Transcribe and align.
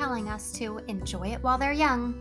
telling 0.00 0.30
us 0.30 0.50
to 0.50 0.78
enjoy 0.88 1.26
it 1.26 1.42
while 1.42 1.58
they're 1.58 1.74
young. 1.74 2.14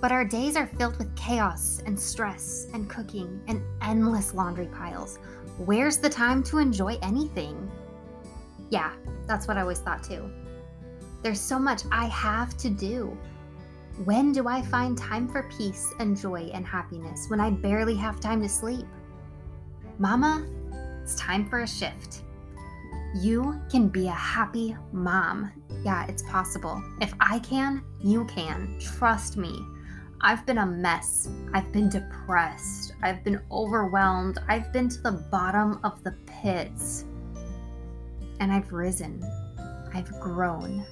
But 0.00 0.12
our 0.12 0.24
days 0.24 0.56
are 0.56 0.66
filled 0.66 0.96
with 0.96 1.14
chaos 1.14 1.82
and 1.84 2.00
stress 2.00 2.68
and 2.72 2.88
cooking 2.88 3.38
and 3.48 3.62
endless 3.82 4.32
laundry 4.32 4.68
piles. 4.68 5.18
Where's 5.58 5.98
the 5.98 6.08
time 6.08 6.42
to 6.44 6.56
enjoy 6.56 6.98
anything? 7.02 7.70
Yeah, 8.70 8.92
that's 9.26 9.46
what 9.46 9.58
I 9.58 9.60
always 9.60 9.80
thought 9.80 10.04
too. 10.04 10.30
There's 11.22 11.38
so 11.38 11.58
much 11.58 11.82
I 11.92 12.06
have 12.06 12.56
to 12.56 12.70
do. 12.70 13.14
When 14.06 14.32
do 14.32 14.48
I 14.48 14.62
find 14.62 14.96
time 14.96 15.28
for 15.28 15.42
peace 15.54 15.92
and 16.00 16.16
joy 16.16 16.50
and 16.54 16.64
happiness 16.64 17.26
when 17.28 17.40
I 17.40 17.50
barely 17.50 17.96
have 17.96 18.20
time 18.20 18.40
to 18.40 18.48
sleep? 18.48 18.86
Mama, 19.98 20.46
it's 21.02 21.14
time 21.16 21.46
for 21.50 21.60
a 21.60 21.68
shift. 21.68 22.22
You 23.20 23.58
can 23.70 23.88
be 23.88 24.08
a 24.08 24.12
happy 24.12 24.76
mom. 24.92 25.50
Yeah, 25.82 26.04
it's 26.06 26.22
possible. 26.24 26.82
If 27.00 27.14
I 27.18 27.38
can, 27.38 27.82
you 27.98 28.26
can. 28.26 28.78
Trust 28.78 29.38
me. 29.38 29.64
I've 30.20 30.44
been 30.44 30.58
a 30.58 30.66
mess. 30.66 31.26
I've 31.54 31.72
been 31.72 31.88
depressed. 31.88 32.92
I've 33.02 33.24
been 33.24 33.40
overwhelmed. 33.50 34.38
I've 34.48 34.70
been 34.70 34.90
to 34.90 35.00
the 35.00 35.12
bottom 35.30 35.80
of 35.82 36.04
the 36.04 36.12
pits. 36.26 37.06
And 38.40 38.52
I've 38.52 38.70
risen. 38.72 39.22
I've 39.94 40.10
grown. 40.20 40.84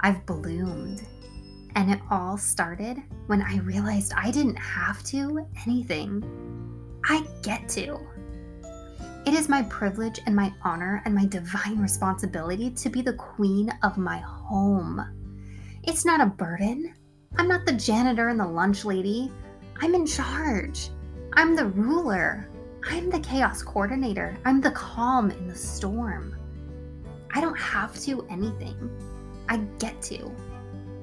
I've 0.00 0.26
bloomed. 0.26 1.06
And 1.76 1.90
it 1.90 2.00
all 2.10 2.36
started 2.36 2.98
when 3.26 3.40
I 3.40 3.56
realized 3.60 4.12
I 4.14 4.30
didn't 4.30 4.56
have 4.56 5.02
to 5.04 5.46
anything. 5.64 6.22
I 7.04 7.26
get 7.42 7.70
to. 7.70 7.98
It 9.28 9.34
is 9.34 9.46
my 9.46 9.60
privilege 9.64 10.20
and 10.24 10.34
my 10.34 10.50
honor 10.62 11.02
and 11.04 11.14
my 11.14 11.26
divine 11.26 11.78
responsibility 11.78 12.70
to 12.70 12.88
be 12.88 13.02
the 13.02 13.12
queen 13.12 13.70
of 13.82 13.98
my 13.98 14.16
home. 14.16 15.04
It's 15.82 16.06
not 16.06 16.22
a 16.22 16.32
burden. 16.32 16.94
I'm 17.36 17.46
not 17.46 17.66
the 17.66 17.74
janitor 17.74 18.30
and 18.30 18.40
the 18.40 18.46
lunch 18.46 18.86
lady. 18.86 19.30
I'm 19.82 19.94
in 19.94 20.06
charge. 20.06 20.88
I'm 21.34 21.54
the 21.54 21.66
ruler. 21.66 22.48
I'm 22.88 23.10
the 23.10 23.20
chaos 23.20 23.62
coordinator. 23.62 24.34
I'm 24.46 24.62
the 24.62 24.70
calm 24.70 25.30
in 25.30 25.46
the 25.46 25.54
storm. 25.54 26.34
I 27.34 27.42
don't 27.42 27.58
have 27.58 28.00
to 28.04 28.26
anything. 28.30 28.90
I 29.50 29.58
get 29.78 30.00
to. 30.04 30.34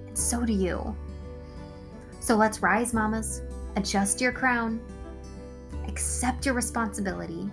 And 0.08 0.18
so 0.18 0.44
do 0.44 0.52
you. 0.52 0.96
So 2.22 2.36
let's 2.36 2.64
rise, 2.64 2.92
mamas. 2.92 3.44
Adjust 3.76 4.20
your 4.20 4.32
crown. 4.32 4.82
Accept 5.88 6.48
your 6.48 6.56
responsibility 6.56 7.52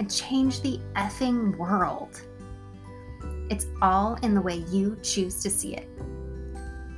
and 0.00 0.10
change 0.10 0.62
the 0.62 0.80
effing 0.96 1.54
world. 1.58 2.22
It's 3.50 3.66
all 3.82 4.14
in 4.22 4.34
the 4.34 4.40
way 4.40 4.64
you 4.70 4.98
choose 5.02 5.42
to 5.42 5.50
see 5.50 5.76
it. 5.76 5.86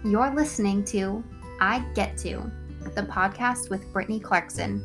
You're 0.05 0.33
listening 0.33 0.85
to 0.87 1.25
I 1.61 1.81
Get 1.95 2.17
To, 2.19 2.49
the 2.95 3.03
podcast 3.03 3.71
with 3.71 3.93
Brittany 3.93 4.21
Clarkson. 4.21 4.81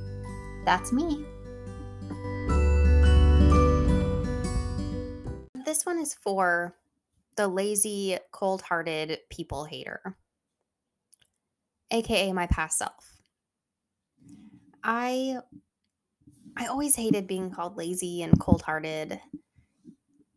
That's 0.66 0.92
me. 0.92 1.26
This 5.64 5.86
one 5.86 6.00
is 6.00 6.16
for 6.16 6.76
the 7.36 7.48
lazy, 7.48 8.18
cold 8.32 8.64
hearted 8.64 9.20
people 9.30 9.66
hater, 9.66 10.18
aka 11.92 12.34
my 12.34 12.48
past 12.48 12.80
self. 12.80 13.14
I 14.84 15.38
I 16.60 16.66
always 16.66 16.96
hated 16.96 17.28
being 17.28 17.52
called 17.52 17.78
lazy 17.78 18.24
and 18.24 18.40
cold 18.40 18.64
hearted. 18.64 19.22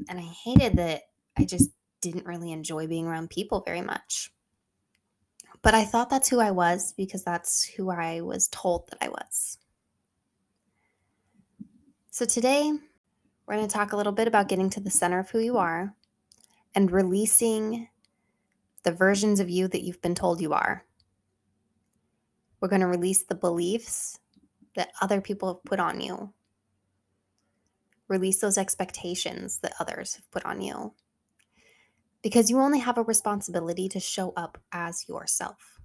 And 0.06 0.18
I 0.18 0.22
hated 0.44 0.76
that 0.76 1.04
I 1.38 1.46
just 1.46 1.70
didn't 2.02 2.26
really 2.26 2.52
enjoy 2.52 2.86
being 2.86 3.06
around 3.06 3.30
people 3.30 3.62
very 3.64 3.80
much. 3.80 4.30
But 5.62 5.74
I 5.74 5.84
thought 5.84 6.10
that's 6.10 6.28
who 6.28 6.38
I 6.38 6.50
was 6.50 6.92
because 6.92 7.24
that's 7.24 7.64
who 7.64 7.90
I 7.90 8.20
was 8.20 8.48
told 8.48 8.88
that 8.88 8.98
I 9.00 9.08
was. 9.08 9.56
So 12.10 12.26
today, 12.26 12.70
we're 13.46 13.56
going 13.56 13.66
to 13.66 13.72
talk 13.72 13.92
a 13.92 13.96
little 13.96 14.12
bit 14.12 14.28
about 14.28 14.48
getting 14.48 14.68
to 14.70 14.80
the 14.80 14.90
center 14.90 15.20
of 15.20 15.30
who 15.30 15.38
you 15.38 15.56
are 15.56 15.94
and 16.74 16.90
releasing 16.90 17.88
the 18.82 18.92
versions 18.92 19.40
of 19.40 19.48
you 19.48 19.68
that 19.68 19.82
you've 19.82 20.02
been 20.02 20.14
told 20.14 20.40
you 20.40 20.52
are. 20.52 20.84
We're 22.60 22.68
going 22.68 22.82
to 22.82 22.86
release 22.86 23.22
the 23.22 23.34
beliefs 23.34 24.18
that 24.76 24.92
other 25.00 25.20
people 25.20 25.54
have 25.54 25.64
put 25.64 25.80
on 25.80 26.00
you. 26.00 26.32
Release 28.08 28.40
those 28.40 28.58
expectations 28.58 29.58
that 29.58 29.74
others 29.78 30.14
have 30.14 30.30
put 30.30 30.44
on 30.44 30.60
you. 30.60 30.94
Because 32.22 32.50
you 32.50 32.60
only 32.60 32.80
have 32.80 32.98
a 32.98 33.02
responsibility 33.02 33.88
to 33.88 34.00
show 34.00 34.32
up 34.36 34.58
as 34.72 35.08
yourself. 35.08 35.80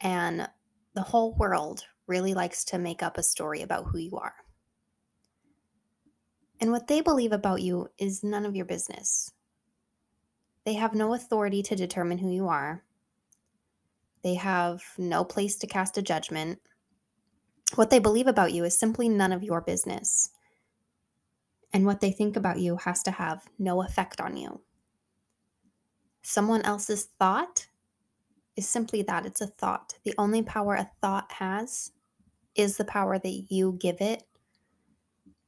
And 0.00 0.48
the 0.94 1.02
whole 1.02 1.34
world 1.34 1.84
really 2.06 2.34
likes 2.34 2.64
to 2.66 2.78
make 2.78 3.02
up 3.02 3.18
a 3.18 3.22
story 3.22 3.62
about 3.62 3.86
who 3.86 3.98
you 3.98 4.16
are. 4.16 4.34
And 6.60 6.72
what 6.72 6.88
they 6.88 7.00
believe 7.00 7.32
about 7.32 7.62
you 7.62 7.88
is 7.98 8.24
none 8.24 8.44
of 8.44 8.56
your 8.56 8.64
business. 8.64 9.30
They 10.64 10.74
have 10.74 10.94
no 10.94 11.14
authority 11.14 11.62
to 11.62 11.76
determine 11.76 12.18
who 12.18 12.30
you 12.30 12.48
are. 12.48 12.82
They 14.22 14.34
have 14.34 14.82
no 14.98 15.24
place 15.24 15.56
to 15.58 15.66
cast 15.66 15.96
a 15.98 16.02
judgment. 16.02 16.58
What 17.74 17.90
they 17.90 17.98
believe 17.98 18.26
about 18.26 18.52
you 18.52 18.64
is 18.64 18.78
simply 18.78 19.08
none 19.08 19.32
of 19.32 19.42
your 19.42 19.60
business. 19.60 20.30
And 21.72 21.84
what 21.84 22.00
they 22.00 22.10
think 22.10 22.36
about 22.36 22.58
you 22.58 22.76
has 22.76 23.02
to 23.04 23.10
have 23.10 23.44
no 23.58 23.82
effect 23.82 24.20
on 24.20 24.36
you. 24.36 24.62
Someone 26.22 26.62
else's 26.62 27.08
thought 27.18 27.68
is 28.56 28.68
simply 28.68 29.02
that 29.02 29.26
it's 29.26 29.40
a 29.40 29.46
thought. 29.46 29.94
The 30.04 30.14
only 30.18 30.42
power 30.42 30.74
a 30.74 30.90
thought 31.00 31.30
has 31.32 31.92
is 32.54 32.76
the 32.76 32.84
power 32.84 33.18
that 33.18 33.44
you 33.48 33.76
give 33.78 34.00
it 34.00 34.24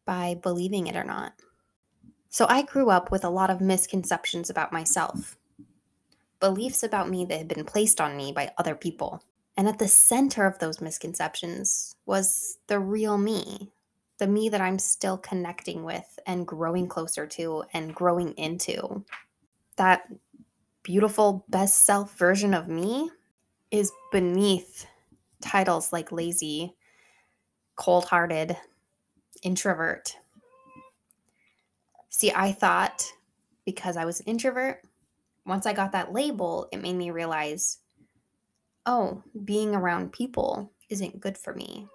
by 0.05 0.39
believing 0.43 0.87
it 0.87 0.97
or 0.97 1.05
not. 1.05 1.33
So 2.29 2.47
I 2.49 2.63
grew 2.63 2.91
up 2.91 3.11
with 3.11 3.25
a 3.25 3.31
lot 3.31 3.51
of 3.51 3.61
misconceptions 3.61 4.51
about 4.51 4.73
myself, 4.73 5.37
beliefs 6.39 6.83
about 6.85 7.11
me 7.11 7.25
that 7.25 7.39
had 7.39 7.49
been 7.49 7.65
placed 7.65 8.01
on 8.01 8.17
me 8.17 8.31
by 8.31 8.53
other 8.57 8.77
people. 8.77 9.25
And 9.57 9.69
at 9.69 9.79
the 9.79 9.89
center 9.89 10.47
of 10.47 10.59
those 10.59 10.81
misconceptions 10.81 11.95
was 12.07 12.59
the 12.67 12.79
real 12.79 13.19
me, 13.19 13.71
the 14.19 14.27
me 14.27 14.49
that 14.49 14.61
I'm 14.61 14.79
still 14.79 15.19
connecting 15.19 15.85
with 15.85 16.19
and 16.27 16.47
growing 16.47 16.89
closer 16.89 17.27
to 17.27 17.65
and 17.73 17.95
growing 17.95 18.33
into. 18.33 19.05
That 19.77 20.03
beautiful 20.83 21.45
best 21.49 21.85
self 21.85 22.17
version 22.17 22.55
of 22.55 22.69
me 22.69 23.11
is 23.71 23.93
beneath 24.13 24.87
titles 25.41 25.93
like 25.93 26.13
lazy, 26.13 26.75
cold 27.77 28.05
hearted, 28.05 28.57
introvert. 29.43 30.17
See, 32.09 32.33
I 32.35 32.53
thought 32.53 33.05
because 33.65 33.97
I 33.97 34.05
was 34.05 34.21
an 34.21 34.27
introvert, 34.27 34.83
once 35.47 35.67
I 35.67 35.73
got 35.73 35.93
that 35.93 36.13
label, 36.13 36.69
it 36.73 36.83
made 36.83 36.97
me 36.97 37.11
realize 37.11 37.79
oh, 38.87 39.23
being 39.45 39.75
around 39.75 40.13
people 40.13 40.73
isn't 40.89 41.21
good 41.21 41.39
for 41.39 41.55
me. 41.55 41.87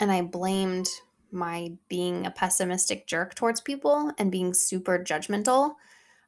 And 0.00 0.10
I 0.10 0.22
blamed 0.22 0.88
my 1.30 1.72
being 1.88 2.26
a 2.26 2.30
pessimistic 2.30 3.06
jerk 3.06 3.34
towards 3.34 3.60
people 3.60 4.12
and 4.18 4.30
being 4.30 4.54
super 4.54 4.98
judgmental. 4.98 5.74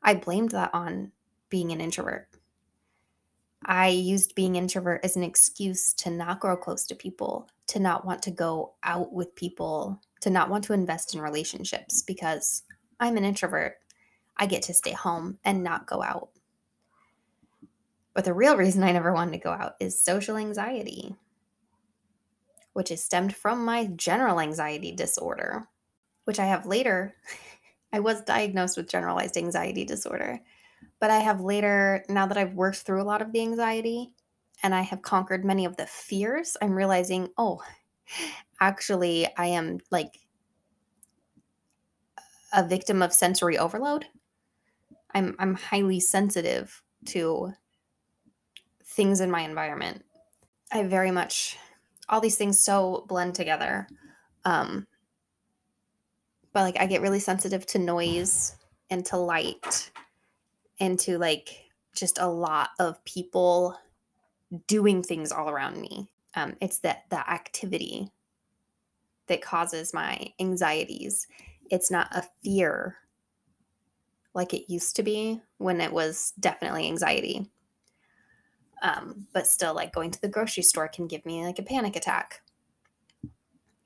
I 0.02 0.14
blamed 0.14 0.50
that 0.50 0.70
on 0.72 1.12
being 1.48 1.72
an 1.72 1.80
introvert. 1.80 2.28
I 3.64 3.88
used 3.88 4.34
being 4.34 4.56
introvert 4.56 5.04
as 5.04 5.16
an 5.16 5.22
excuse 5.22 5.92
to 5.94 6.10
not 6.10 6.40
grow 6.40 6.56
close 6.56 6.86
to 6.86 6.94
people, 6.94 7.48
to 7.68 7.80
not 7.80 8.04
want 8.04 8.22
to 8.22 8.30
go 8.30 8.74
out 8.82 9.12
with 9.12 9.34
people, 9.34 10.00
to 10.20 10.30
not 10.30 10.50
want 10.50 10.64
to 10.64 10.72
invest 10.72 11.14
in 11.14 11.20
relationships 11.20 12.02
because 12.02 12.62
I'm 13.00 13.16
an 13.16 13.24
introvert. 13.24 13.78
I 14.36 14.46
get 14.46 14.62
to 14.62 14.74
stay 14.74 14.92
home 14.92 15.38
and 15.44 15.64
not 15.64 15.86
go 15.86 16.02
out. 16.02 16.30
But 18.16 18.24
the 18.24 18.32
real 18.32 18.56
reason 18.56 18.82
I 18.82 18.92
never 18.92 19.12
wanted 19.12 19.32
to 19.32 19.44
go 19.44 19.50
out 19.50 19.74
is 19.78 20.02
social 20.02 20.38
anxiety, 20.38 21.14
which 22.72 22.90
is 22.90 23.04
stemmed 23.04 23.36
from 23.36 23.62
my 23.62 23.88
general 23.88 24.40
anxiety 24.40 24.90
disorder, 24.90 25.68
which 26.24 26.40
I 26.40 26.46
have 26.46 26.64
later. 26.64 27.14
I 27.92 28.00
was 28.00 28.22
diagnosed 28.22 28.78
with 28.78 28.88
generalized 28.88 29.36
anxiety 29.36 29.84
disorder, 29.84 30.40
but 30.98 31.10
I 31.10 31.18
have 31.18 31.42
later, 31.42 32.06
now 32.08 32.26
that 32.26 32.38
I've 32.38 32.54
worked 32.54 32.78
through 32.78 33.02
a 33.02 33.04
lot 33.04 33.20
of 33.20 33.32
the 33.32 33.42
anxiety 33.42 34.14
and 34.62 34.74
I 34.74 34.80
have 34.80 35.02
conquered 35.02 35.44
many 35.44 35.66
of 35.66 35.76
the 35.76 35.86
fears, 35.86 36.56
I'm 36.62 36.72
realizing, 36.72 37.28
oh, 37.36 37.62
actually, 38.62 39.28
I 39.36 39.48
am 39.48 39.78
like 39.90 40.20
a 42.54 42.66
victim 42.66 43.02
of 43.02 43.12
sensory 43.12 43.58
overload. 43.58 44.06
I'm 45.12 45.36
I'm 45.38 45.54
highly 45.54 46.00
sensitive 46.00 46.82
to 47.08 47.52
things 48.96 49.20
in 49.20 49.30
my 49.30 49.42
environment. 49.42 50.04
I 50.72 50.82
very 50.82 51.10
much 51.10 51.56
all 52.08 52.20
these 52.20 52.36
things 52.36 52.58
so 52.58 53.04
blend 53.08 53.34
together. 53.34 53.86
Um 54.44 54.86
but 56.52 56.62
like 56.62 56.80
I 56.80 56.86
get 56.86 57.02
really 57.02 57.20
sensitive 57.20 57.66
to 57.66 57.78
noise 57.78 58.56
and 58.88 59.04
to 59.06 59.18
light 59.18 59.90
and 60.80 60.98
to 61.00 61.18
like 61.18 61.64
just 61.94 62.18
a 62.18 62.26
lot 62.26 62.70
of 62.78 63.04
people 63.04 63.78
doing 64.66 65.02
things 65.02 65.32
all 65.32 65.50
around 65.50 65.80
me. 65.80 66.08
Um, 66.34 66.56
it's 66.60 66.78
that 66.78 67.04
the 67.10 67.28
activity 67.30 68.10
that 69.26 69.42
causes 69.42 69.92
my 69.92 70.32
anxieties. 70.38 71.26
It's 71.70 71.90
not 71.90 72.08
a 72.12 72.24
fear 72.44 72.96
like 74.34 74.52
it 74.52 74.70
used 74.70 74.96
to 74.96 75.02
be 75.02 75.40
when 75.58 75.80
it 75.80 75.92
was 75.92 76.32
definitely 76.38 76.86
anxiety. 76.86 77.50
Um, 78.82 79.26
but 79.32 79.46
still, 79.46 79.74
like 79.74 79.94
going 79.94 80.10
to 80.10 80.20
the 80.20 80.28
grocery 80.28 80.62
store 80.62 80.88
can 80.88 81.06
give 81.06 81.24
me 81.24 81.44
like 81.44 81.58
a 81.58 81.62
panic 81.62 81.96
attack. 81.96 82.42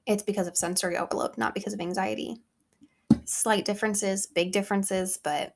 It's 0.07 0.23
because 0.23 0.49
of 0.49 0.57
sensory 0.57 0.97
overload, 0.97 1.39
not 1.39 1.55
because 1.55 1.73
of 1.73 1.81
anxiety. 1.81 2.43
Slight 3.25 3.65
differences, 3.65 4.27
big 4.27 4.51
differences, 4.51 5.19
but 5.23 5.55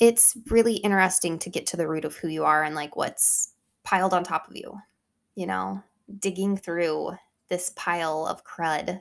it's 0.00 0.36
really 0.48 0.76
interesting 0.76 1.38
to 1.40 1.50
get 1.50 1.66
to 1.68 1.76
the 1.76 1.88
root 1.88 2.04
of 2.04 2.16
who 2.16 2.28
you 2.28 2.44
are 2.44 2.64
and 2.64 2.74
like 2.74 2.96
what's 2.96 3.52
piled 3.84 4.14
on 4.14 4.24
top 4.24 4.48
of 4.48 4.56
you. 4.56 4.78
You 5.34 5.46
know, 5.46 5.82
digging 6.18 6.56
through 6.56 7.12
this 7.48 7.72
pile 7.76 8.26
of 8.26 8.44
crud 8.44 9.00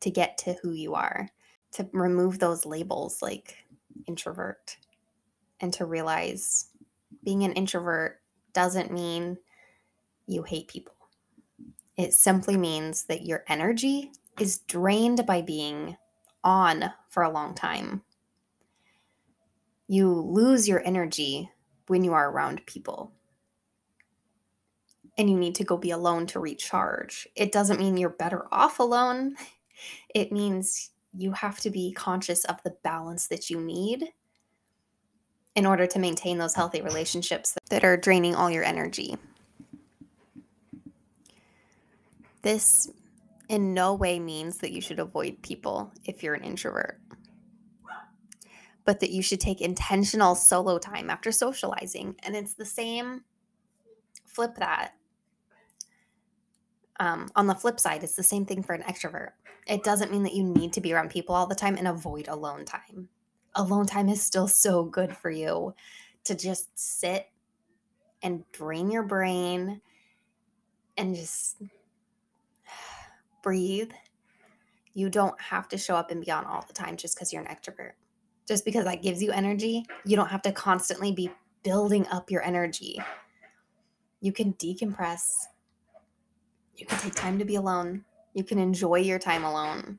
to 0.00 0.10
get 0.10 0.38
to 0.38 0.54
who 0.62 0.72
you 0.72 0.94
are, 0.94 1.28
to 1.72 1.88
remove 1.92 2.38
those 2.38 2.66
labels 2.66 3.22
like 3.22 3.56
introvert, 4.06 4.76
and 5.60 5.72
to 5.74 5.84
realize 5.84 6.66
being 7.26 7.42
an 7.42 7.52
introvert 7.54 8.20
doesn't 8.52 8.92
mean 8.92 9.36
you 10.28 10.44
hate 10.44 10.68
people. 10.68 10.94
It 11.96 12.14
simply 12.14 12.56
means 12.56 13.02
that 13.06 13.26
your 13.26 13.42
energy 13.48 14.12
is 14.38 14.58
drained 14.68 15.26
by 15.26 15.42
being 15.42 15.96
on 16.44 16.84
for 17.08 17.24
a 17.24 17.30
long 17.30 17.52
time. 17.52 18.02
You 19.88 20.12
lose 20.12 20.68
your 20.68 20.86
energy 20.86 21.50
when 21.88 22.04
you 22.04 22.12
are 22.12 22.30
around 22.30 22.64
people. 22.64 23.12
And 25.18 25.28
you 25.28 25.36
need 25.36 25.56
to 25.56 25.64
go 25.64 25.76
be 25.76 25.90
alone 25.90 26.26
to 26.28 26.38
recharge. 26.38 27.26
It 27.34 27.50
doesn't 27.50 27.80
mean 27.80 27.96
you're 27.96 28.10
better 28.10 28.46
off 28.52 28.78
alone. 28.78 29.34
It 30.14 30.32
means 30.32 30.92
you 31.14 31.32
have 31.32 31.60
to 31.60 31.68
be 31.68 31.92
conscious 31.92 32.46
of 32.46 32.56
the 32.62 32.74
balance 32.82 33.26
that 33.26 33.50
you 33.50 33.60
need 33.60 34.06
in 35.56 35.64
order 35.64 35.86
to 35.86 35.98
maintain 35.98 36.36
those 36.36 36.54
healthy 36.54 36.82
relationships 36.82 37.56
that 37.70 37.82
are 37.82 37.96
draining 37.96 38.34
all 38.34 38.50
your 38.50 38.62
energy. 38.62 39.16
This 42.42 42.88
in 43.48 43.72
no 43.72 43.94
way 43.94 44.20
means 44.20 44.58
that 44.58 44.72
you 44.72 44.82
should 44.82 45.00
avoid 45.00 45.42
people 45.42 45.92
if 46.04 46.22
you're 46.22 46.34
an 46.34 46.44
introvert, 46.44 47.00
but 48.84 49.00
that 49.00 49.10
you 49.10 49.22
should 49.22 49.40
take 49.40 49.60
intentional 49.60 50.34
solo 50.34 50.78
time 50.78 51.08
after 51.08 51.32
socializing. 51.32 52.16
And 52.22 52.36
it's 52.36 52.54
the 52.54 52.66
same, 52.66 53.24
flip 54.26 54.56
that. 54.56 54.92
Um, 57.00 57.28
on 57.34 57.46
the 57.46 57.54
flip 57.54 57.80
side, 57.80 58.02
it's 58.02 58.16
the 58.16 58.22
same 58.22 58.44
thing 58.44 58.62
for 58.62 58.74
an 58.74 58.82
extrovert. 58.82 59.30
It 59.66 59.84
doesn't 59.84 60.12
mean 60.12 60.22
that 60.24 60.34
you 60.34 60.44
need 60.44 60.72
to 60.74 60.80
be 60.80 60.92
around 60.92 61.10
people 61.10 61.34
all 61.34 61.46
the 61.46 61.54
time 61.54 61.76
and 61.76 61.88
avoid 61.88 62.28
alone 62.28 62.64
time 62.64 63.08
alone 63.56 63.86
time 63.86 64.08
is 64.08 64.22
still 64.22 64.46
so 64.46 64.84
good 64.84 65.16
for 65.16 65.30
you 65.30 65.74
to 66.24 66.34
just 66.34 66.78
sit 66.78 67.28
and 68.22 68.44
drain 68.52 68.90
your 68.90 69.02
brain 69.02 69.80
and 70.96 71.14
just 71.14 71.56
breathe. 73.42 73.92
You 74.94 75.10
don't 75.10 75.38
have 75.40 75.68
to 75.68 75.78
show 75.78 75.96
up 75.96 76.10
and 76.10 76.24
be 76.24 76.30
on 76.30 76.44
all 76.44 76.64
the 76.66 76.72
time 76.72 76.96
just 76.96 77.16
because 77.16 77.32
you're 77.32 77.42
an 77.42 77.48
extrovert. 77.48 77.92
Just 78.46 78.64
because 78.64 78.84
that 78.84 79.02
gives 79.02 79.22
you 79.22 79.32
energy, 79.32 79.84
you 80.04 80.16
don't 80.16 80.28
have 80.28 80.42
to 80.42 80.52
constantly 80.52 81.12
be 81.12 81.30
building 81.62 82.06
up 82.08 82.30
your 82.30 82.42
energy. 82.42 82.98
You 84.20 84.32
can 84.32 84.54
decompress. 84.54 85.32
You 86.76 86.86
can 86.86 86.98
take 86.98 87.14
time 87.14 87.38
to 87.38 87.44
be 87.44 87.56
alone. 87.56 88.04
You 88.34 88.44
can 88.44 88.58
enjoy 88.58 88.96
your 88.96 89.18
time 89.18 89.44
alone 89.44 89.98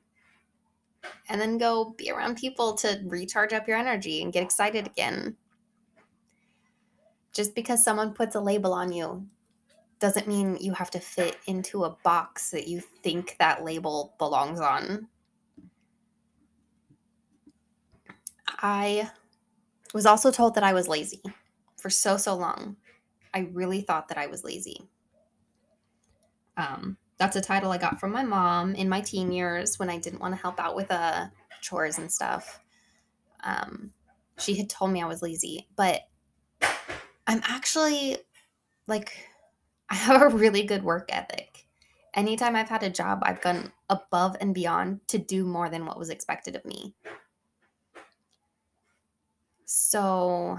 and 1.30 1.40
then 1.40 1.58
go 1.58 1.96
be 1.98 2.12
around 2.12 2.38
people 2.38 2.74
to 2.76 3.02
recharge 3.06 3.54
up 3.54 3.68
your 3.68 3.78
energy 3.78 4.22
and 4.22 4.34
get 4.34 4.44
excited 4.44 4.88
again. 4.88 5.36
Just 7.34 7.54
because 7.56 7.84
someone 7.84 8.14
puts 8.14 8.36
a 8.36 8.40
label 8.40 8.74
on 8.74 8.92
you 8.92 9.28
doesn't 10.00 10.28
mean 10.28 10.58
you 10.60 10.74
have 10.74 10.92
to 10.92 11.00
fit 11.00 11.38
into 11.48 11.84
a 11.84 11.96
box 12.04 12.52
that 12.52 12.68
you 12.68 12.82
think 13.04 13.36
that 13.40 13.64
label 13.64 14.14
belongs 14.18 14.60
on. 14.60 15.08
I 18.48 19.10
was 19.94 20.06
also 20.06 20.32
told 20.32 20.56
that 20.56 20.64
I 20.64 20.74
was 20.74 20.88
lazy 20.88 21.22
for 21.78 21.90
so, 21.90 22.18
so 22.18 22.36
long. 22.36 22.76
I 23.34 23.50
really 23.52 23.82
thought 23.82 24.08
that 24.10 24.18
I 24.18 24.28
was 24.28 24.44
lazy. 24.44 24.88
Um, 26.56 26.98
that's 27.18 27.36
a 27.36 27.42
title 27.42 27.72
I 27.72 27.78
got 27.78 28.00
from 28.00 28.12
my 28.12 28.24
mom 28.24 28.76
in 28.76 28.90
my 28.90 29.02
teen 29.02 29.32
years 29.32 29.80
when 29.80 29.90
I 29.90 29.98
didn't 29.98 30.20
want 30.20 30.36
to 30.36 30.42
help 30.42 30.60
out 30.60 30.76
with 30.76 30.92
uh, 30.92 31.28
chores 31.62 31.98
and 31.98 32.12
stuff. 32.12 32.60
Um, 33.44 33.92
she 34.38 34.56
had 34.56 34.70
told 34.70 34.92
me 34.92 35.02
I 35.02 35.08
was 35.08 35.22
lazy, 35.22 35.68
but 35.76 36.02
I'm 37.26 37.42
actually 37.44 38.18
like, 38.88 39.30
I 39.90 39.96
have 39.96 40.22
a 40.22 40.36
really 40.36 40.64
good 40.64 40.84
work 40.84 41.10
ethic. 41.10 41.66
Anytime 42.14 42.56
I've 42.56 42.70
had 42.70 42.84
a 42.84 42.90
job, 42.90 43.20
I've 43.24 43.42
gone 43.42 43.72
above 43.90 44.38
and 44.40 44.54
beyond 44.54 45.02
to 45.08 45.18
do 45.18 45.46
more 45.46 45.70
than 45.70 45.86
what 45.86 46.00
was 46.00 46.10
expected 46.10 46.56
of 46.56 46.66
me. 46.66 46.96
So, 49.66 50.58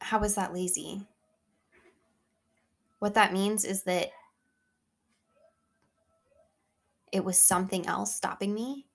how 0.00 0.22
is 0.22 0.34
that 0.34 0.52
lazy? 0.52 1.06
What 3.00 3.14
that 3.14 3.32
means 3.32 3.64
is 3.64 3.82
that 3.84 4.10
it 7.12 7.24
was 7.24 7.38
something 7.38 7.86
else 7.86 8.14
stopping 8.14 8.54
me 8.54 8.86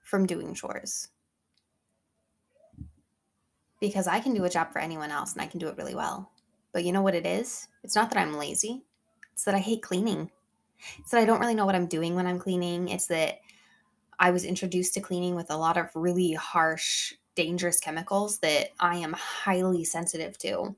from 0.00 0.26
doing 0.26 0.54
chores. 0.54 1.08
Because 3.80 4.06
I 4.06 4.20
can 4.20 4.34
do 4.34 4.44
a 4.44 4.50
job 4.50 4.72
for 4.72 4.78
anyone 4.78 5.10
else 5.10 5.34
and 5.34 5.42
I 5.42 5.46
can 5.46 5.60
do 5.60 5.68
it 5.68 5.76
really 5.76 5.94
well. 5.94 6.32
But 6.72 6.84
you 6.84 6.92
know 6.92 7.02
what 7.02 7.14
it 7.14 7.26
is? 7.26 7.68
It's 7.82 7.94
not 7.94 8.10
that 8.10 8.18
I'm 8.18 8.36
lazy, 8.36 8.82
it's 9.32 9.44
that 9.44 9.54
I 9.54 9.58
hate 9.58 9.82
cleaning. 9.82 10.30
It's 10.98 11.10
that 11.10 11.20
I 11.20 11.24
don't 11.24 11.40
really 11.40 11.54
know 11.54 11.66
what 11.66 11.74
I'm 11.74 11.86
doing 11.86 12.14
when 12.14 12.26
I'm 12.26 12.38
cleaning. 12.38 12.88
It's 12.88 13.06
that 13.06 13.40
I 14.18 14.30
was 14.30 14.44
introduced 14.44 14.94
to 14.94 15.00
cleaning 15.00 15.34
with 15.34 15.50
a 15.50 15.56
lot 15.56 15.76
of 15.76 15.90
really 15.94 16.32
harsh, 16.32 17.14
dangerous 17.34 17.80
chemicals 17.80 18.38
that 18.38 18.70
I 18.80 18.96
am 18.96 19.12
highly 19.12 19.84
sensitive 19.84 20.38
to. 20.38 20.74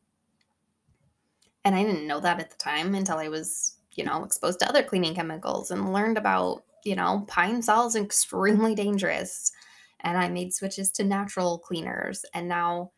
And 1.66 1.74
I 1.74 1.82
didn't 1.82 2.06
know 2.06 2.20
that 2.20 2.38
at 2.38 2.48
the 2.48 2.56
time 2.58 2.94
until 2.94 3.18
I 3.18 3.26
was, 3.26 3.74
you 3.94 4.04
know, 4.04 4.22
exposed 4.22 4.60
to 4.60 4.68
other 4.68 4.84
cleaning 4.84 5.16
chemicals 5.16 5.72
and 5.72 5.92
learned 5.92 6.16
about, 6.16 6.62
you 6.84 6.94
know, 6.94 7.24
Pine-Sol 7.26 7.88
is 7.88 7.96
extremely 7.96 8.76
dangerous. 8.76 9.50
And 9.98 10.16
I 10.16 10.28
made 10.28 10.54
switches 10.54 10.92
to 10.92 11.02
natural 11.02 11.58
cleaners. 11.58 12.24
And 12.34 12.46
now 12.46 12.92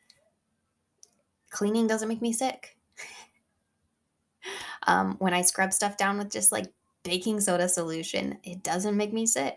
cleaning 1.49 1.87
doesn't 1.87 2.11
make 2.11 2.21
me 2.21 2.31
sick. 2.31 2.77
um, 4.87 5.17
when 5.19 5.33
I 5.33 5.41
scrub 5.41 5.73
stuff 5.73 5.97
down 5.97 6.19
with 6.19 6.31
just 6.31 6.53
like 6.53 6.67
baking 7.05 7.41
soda 7.41 7.71
solution, 7.71 8.37
it 8.45 8.63
doesn't 8.63 8.99
make 8.99 9.15
me 9.15 9.25
sick. 9.25 9.57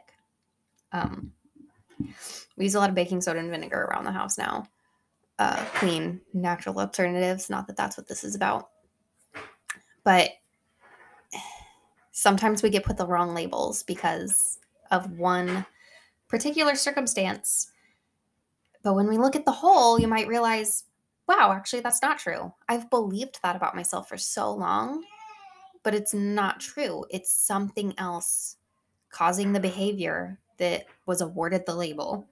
Um, 0.94 1.34
we 2.56 2.64
use 2.64 2.76
a 2.76 2.80
lot 2.80 2.88
of 2.88 2.96
baking 2.96 3.20
soda 3.20 3.40
and 3.40 3.50
vinegar 3.50 3.90
around 3.92 4.06
the 4.06 4.14
house 4.14 4.38
now. 4.38 4.70
Uh, 5.38 5.66
clean, 5.74 6.22
natural 6.34 6.80
alternatives. 6.80 7.50
Not 7.50 7.68
that 7.68 7.76
that's 7.76 7.98
what 7.98 8.08
this 8.08 8.24
is 8.24 8.36
about. 8.36 8.71
But 10.04 10.32
sometimes 12.12 12.64
we 12.64 12.70
get 12.70 12.84
put 12.86 12.98
the 12.98 13.08
wrong 13.08 13.34
labels 13.34 13.84
because 13.84 14.60
of 14.90 15.18
one 15.18 15.66
particular 16.28 16.76
circumstance. 16.76 17.72
But 18.84 18.96
when 18.96 19.08
we 19.08 19.18
look 19.18 19.36
at 19.36 19.46
the 19.46 19.52
whole, 19.52 20.00
you 20.00 20.08
might 20.08 20.28
realize, 20.28 20.86
wow, 21.28 21.52
actually, 21.52 21.82
that's 21.82 22.02
not 22.02 22.20
true. 22.20 22.54
I've 22.68 22.90
believed 22.90 23.40
that 23.44 23.56
about 23.56 23.76
myself 23.76 24.10
for 24.10 24.18
so 24.18 24.52
long, 24.52 25.04
but 25.84 25.94
it's 25.94 26.14
not 26.14 26.60
true. 26.60 27.06
It's 27.10 27.32
something 27.32 27.94
else 27.98 28.58
causing 29.12 29.54
the 29.54 29.60
behavior 29.60 30.40
that 30.58 30.86
was 31.06 31.22
awarded 31.22 31.66
the 31.66 31.76
label. 31.76 32.28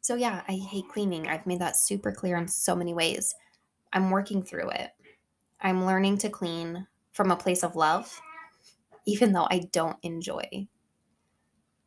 So, 0.00 0.14
yeah, 0.14 0.42
I 0.48 0.52
hate 0.52 0.88
cleaning. 0.88 1.28
I've 1.28 1.46
made 1.46 1.60
that 1.60 1.76
super 1.76 2.12
clear 2.12 2.36
in 2.36 2.48
so 2.48 2.74
many 2.74 2.94
ways. 2.94 3.34
I'm 3.92 4.10
working 4.10 4.42
through 4.42 4.70
it. 4.70 4.90
I'm 5.60 5.86
learning 5.86 6.18
to 6.18 6.30
clean 6.30 6.86
from 7.12 7.30
a 7.30 7.36
place 7.36 7.64
of 7.64 7.76
love, 7.76 8.20
even 9.06 9.32
though 9.32 9.48
I 9.50 9.68
don't 9.72 9.96
enjoy 10.02 10.68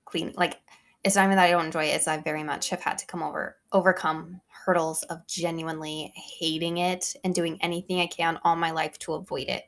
cleaning. 0.06 0.34
Like, 0.38 0.60
it's 1.04 1.16
not 1.16 1.26
even 1.26 1.38
that 1.38 1.46
I 1.46 1.52
don't 1.52 1.66
enjoy 1.66 1.86
it, 1.86 1.96
it's 1.96 2.08
I 2.08 2.18
very 2.18 2.44
much 2.44 2.70
have 2.70 2.82
had 2.82 2.98
to 3.00 3.06
come 3.06 3.24
over, 3.24 3.58
overcome 3.72 4.42
hurdles 4.48 5.04
of 5.04 5.26
genuinely 5.28 6.14
hating 6.16 6.78
it 6.78 7.16
and 7.24 7.34
doing 7.34 7.58
anything 7.62 8.00
I 8.00 8.08
can 8.08 8.40
all 8.44 8.56
my 8.56 8.72
life 8.72 9.00
to 9.00 9.14
avoid 9.14 9.48
it. 9.48 9.64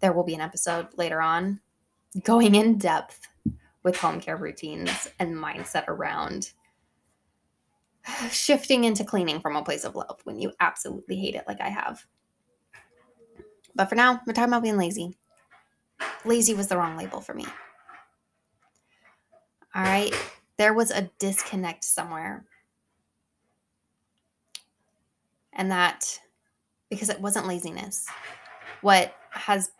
There 0.00 0.12
will 0.12 0.24
be 0.24 0.34
an 0.34 0.40
episode 0.40 0.88
later 0.96 1.20
on 1.20 1.60
going 2.24 2.54
in 2.54 2.78
depth 2.78 3.28
with 3.82 3.96
home 3.96 4.20
care 4.20 4.36
routines 4.36 5.08
and 5.18 5.34
mindset 5.34 5.86
around 5.86 6.52
shifting 8.30 8.84
into 8.84 9.04
cleaning 9.04 9.40
from 9.40 9.56
a 9.56 9.64
place 9.64 9.84
of 9.84 9.94
love 9.94 10.20
when 10.24 10.38
you 10.38 10.52
absolutely 10.60 11.16
hate 11.16 11.34
it 11.34 11.44
like 11.46 11.60
I 11.60 11.68
have. 11.68 12.04
But 13.80 13.88
for 13.88 13.94
now, 13.94 14.20
we're 14.26 14.34
talking 14.34 14.52
about 14.52 14.62
being 14.62 14.76
lazy. 14.76 15.16
Lazy 16.26 16.52
was 16.52 16.66
the 16.66 16.76
wrong 16.76 16.98
label 16.98 17.22
for 17.22 17.32
me. 17.32 17.46
All 19.74 19.82
right. 19.82 20.14
There 20.58 20.74
was 20.74 20.90
a 20.90 21.10
disconnect 21.18 21.84
somewhere. 21.84 22.44
And 25.54 25.70
that, 25.70 26.20
because 26.90 27.08
it 27.08 27.22
wasn't 27.22 27.46
laziness, 27.46 28.06
what 28.82 29.14
has 29.30 29.70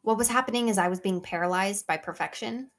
what 0.00 0.16
was 0.16 0.28
happening 0.28 0.70
is 0.70 0.78
I 0.78 0.88
was 0.88 0.98
being 0.98 1.20
paralyzed 1.20 1.86
by 1.86 1.98
perfection. 1.98 2.70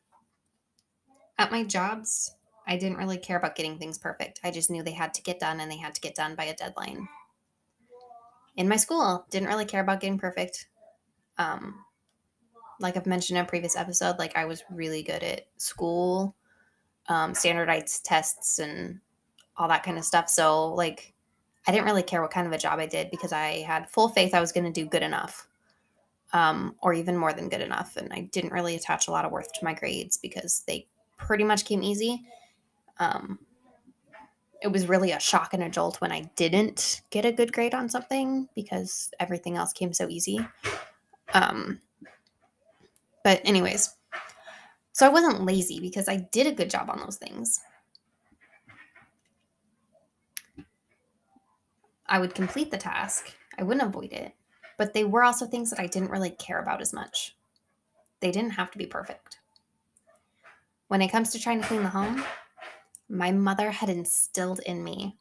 At 1.38 1.52
my 1.52 1.64
jobs, 1.64 2.32
I 2.66 2.78
didn't 2.78 2.98
really 2.98 3.20
care 3.20 3.38
about 3.38 3.56
getting 3.56 3.78
things 3.78 4.00
perfect. 4.00 4.40
I 4.44 4.50
just 4.50 4.72
knew 4.72 4.82
they 4.82 4.90
had 4.94 5.14
to 5.14 5.22
get 5.22 5.40
done 5.40 5.60
and 5.60 5.70
they 5.70 5.78
had 5.78 5.94
to 5.94 6.02
get 6.02 6.16
done 6.16 6.34
by 6.34 6.46
a 6.46 6.56
deadline. 6.56 7.08
In 8.56 8.70
my 8.70 8.78
school, 8.78 9.26
didn't 9.30 9.50
really 9.50 9.66
care 9.66 9.82
about 9.82 10.00
getting 10.00 10.18
perfect. 10.18 10.68
Um, 11.38 11.86
like 12.80 12.98
I've 12.98 13.06
mentioned 13.06 13.38
in 13.38 13.46
a 13.46 13.48
previous 13.48 13.76
episode, 13.76 14.18
like 14.20 14.36
I 14.36 14.46
was 14.46 14.64
really 14.70 15.04
good 15.04 15.24
at 15.24 15.48
school, 15.58 16.36
um, 17.08 17.34
standardized 17.34 18.06
tests, 18.06 18.60
and 18.60 19.00
all 19.58 19.68
that 19.68 19.84
kind 19.84 19.98
of 19.98 20.06
stuff. 20.06 20.30
So, 20.30 20.74
like, 20.74 21.14
I 21.68 21.72
didn't 21.72 21.86
really 21.86 22.04
care 22.04 22.22
what 22.22 22.32
kind 22.32 22.48
of 22.48 22.54
a 22.54 22.58
job 22.58 22.80
I 22.80 22.86
did 22.86 23.10
because 23.12 23.34
I 23.34 23.62
had 23.62 23.90
full 23.90 24.10
faith 24.10 24.34
I 24.34 24.42
was 24.42 24.52
going 24.52 24.66
to 24.66 24.72
do 24.72 24.88
good 24.88 25.04
enough, 25.04 25.48
um, 26.34 26.76
or 26.82 26.94
even 26.94 27.18
more 27.18 27.34
than 27.34 27.50
good 27.50 27.62
enough. 27.62 27.98
And 27.98 28.12
I 28.14 28.22
didn't 28.32 28.52
really 28.52 28.76
attach 28.76 29.08
a 29.08 29.12
lot 29.12 29.26
of 29.26 29.32
worth 29.32 29.52
to 29.54 29.66
my 29.66 29.74
grades 29.74 30.18
because 30.18 30.64
they 30.68 30.88
pretty 31.18 31.44
much 31.44 31.66
came 31.66 31.82
easy. 31.82 32.24
Um, 33.00 33.40
it 34.62 34.72
was 34.72 34.88
really 34.88 35.12
a 35.12 35.20
shock 35.20 35.54
and 35.54 35.64
a 35.64 35.70
jolt 35.70 36.02
when 36.02 36.12
I 36.12 36.22
didn't 36.36 37.02
get 37.10 37.26
a 37.26 37.32
good 37.32 37.54
grade 37.54 37.74
on 37.74 37.90
something 37.90 38.50
because 38.56 39.12
everything 39.20 39.58
else 39.58 39.74
came 39.74 39.94
so 39.94 40.08
easy. 40.10 40.40
Um, 41.34 41.82
but, 43.24 43.42
anyways, 43.44 43.96
so 44.92 45.06
I 45.06 45.10
wasn't 45.10 45.44
lazy 45.44 45.80
because 45.80 46.08
I 46.08 46.18
did 46.32 46.48
a 46.48 46.52
good 46.52 46.70
job 46.70 46.90
on 46.90 47.00
those 47.00 47.18
things. 47.18 47.60
I 52.08 52.20
would 52.20 52.36
complete 52.36 52.72
the 52.72 52.78
task, 52.78 53.34
I 53.58 53.64
wouldn't 53.64 53.88
avoid 53.88 54.14
it, 54.14 54.34
but 54.78 54.94
they 54.94 55.04
were 55.04 55.24
also 55.24 55.46
things 55.46 55.72
that 55.72 55.80
I 55.80 55.88
didn't 55.88 56.12
really 56.12 56.30
care 56.30 56.60
about 56.60 56.82
as 56.82 56.94
much. 56.94 57.36
They 58.20 58.32
didn't 58.32 58.52
have 58.52 58.72
to 58.72 58.78
be 58.78 58.86
perfect. 58.86 59.40
When 60.88 61.02
it 61.02 61.12
comes 61.12 61.32
to 61.32 61.40
trying 61.40 61.62
to 61.62 61.68
clean 61.68 61.82
the 61.82 61.90
home, 61.90 62.24
my 63.10 63.32
mother 63.32 63.72
had 63.72 63.90
instilled 63.90 64.60
in 64.66 64.84
me 64.84 65.18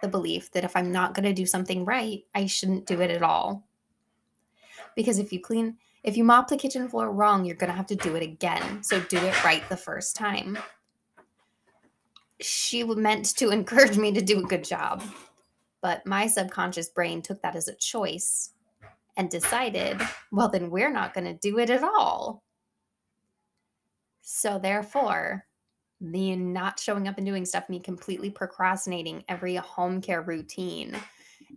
the 0.00 0.08
belief 0.08 0.50
that 0.52 0.64
if 0.64 0.76
I'm 0.76 0.92
not 0.92 1.14
going 1.14 1.24
to 1.24 1.32
do 1.32 1.46
something 1.46 1.84
right, 1.84 2.24
I 2.34 2.46
shouldn't 2.46 2.86
do 2.86 3.00
it 3.00 3.10
at 3.10 3.22
all. 3.22 3.66
Because 4.94 5.18
if 5.18 5.32
you 5.32 5.40
clean, 5.40 5.76
if 6.04 6.16
you 6.16 6.24
mop 6.24 6.48
the 6.48 6.56
kitchen 6.56 6.88
floor 6.88 7.12
wrong, 7.12 7.44
you're 7.44 7.56
going 7.56 7.70
to 7.70 7.76
have 7.76 7.86
to 7.86 7.96
do 7.96 8.14
it 8.14 8.22
again. 8.22 8.82
So 8.82 9.00
do 9.00 9.18
it 9.18 9.44
right 9.44 9.68
the 9.68 9.76
first 9.76 10.14
time. 10.14 10.58
She 12.40 12.84
meant 12.84 13.36
to 13.36 13.50
encourage 13.50 13.96
me 13.96 14.12
to 14.12 14.22
do 14.22 14.38
a 14.38 14.48
good 14.48 14.64
job. 14.64 15.02
But 15.80 16.06
my 16.06 16.26
subconscious 16.26 16.88
brain 16.88 17.22
took 17.22 17.42
that 17.42 17.56
as 17.56 17.68
a 17.68 17.74
choice 17.74 18.50
and 19.16 19.30
decided, 19.30 20.00
well, 20.30 20.48
then 20.48 20.70
we're 20.70 20.92
not 20.92 21.14
going 21.14 21.26
to 21.26 21.34
do 21.34 21.58
it 21.58 21.70
at 21.70 21.82
all. 21.82 22.42
So, 24.22 24.58
therefore, 24.58 25.47
me 26.00 26.36
not 26.36 26.78
showing 26.78 27.08
up 27.08 27.18
and 27.18 27.26
doing 27.26 27.44
stuff, 27.44 27.68
me 27.68 27.80
completely 27.80 28.30
procrastinating 28.30 29.24
every 29.28 29.56
home 29.56 30.00
care 30.00 30.22
routine, 30.22 30.96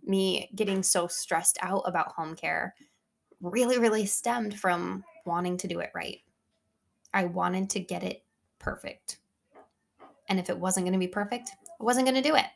me 0.04 0.50
getting 0.54 0.82
so 0.82 1.06
stressed 1.06 1.58
out 1.62 1.82
about 1.86 2.12
home 2.12 2.34
care 2.34 2.74
really, 3.40 3.78
really 3.78 4.06
stemmed 4.06 4.58
from 4.58 5.04
wanting 5.26 5.56
to 5.58 5.68
do 5.68 5.80
it 5.80 5.90
right. 5.94 6.20
I 7.12 7.24
wanted 7.24 7.70
to 7.70 7.80
get 7.80 8.02
it 8.02 8.24
perfect. 8.58 9.18
And 10.28 10.38
if 10.38 10.48
it 10.48 10.58
wasn't 10.58 10.86
going 10.86 10.94
to 10.94 10.98
be 10.98 11.08
perfect, 11.08 11.50
I 11.80 11.84
wasn't 11.84 12.06
going 12.06 12.20
to 12.22 12.28
do 12.28 12.36
it. 12.36 12.46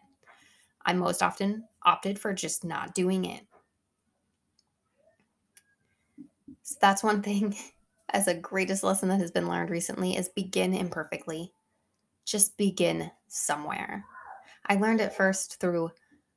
I 0.84 0.92
most 0.92 1.22
often 1.22 1.64
opted 1.82 2.18
for 2.18 2.32
just 2.32 2.64
not 2.64 2.94
doing 2.94 3.24
it. 3.24 3.42
So 6.62 6.76
that's 6.80 7.02
one 7.02 7.22
thing 7.22 7.56
as 8.10 8.28
a 8.28 8.34
greatest 8.34 8.84
lesson 8.84 9.08
that 9.08 9.20
has 9.20 9.32
been 9.32 9.48
learned 9.48 9.70
recently 9.70 10.16
is 10.16 10.28
begin 10.28 10.72
imperfectly. 10.72 11.52
Just 12.26 12.58
begin 12.58 13.10
somewhere. 13.28 14.04
I 14.66 14.74
learned 14.74 15.00
it 15.00 15.14
first 15.14 15.58
through 15.58 15.92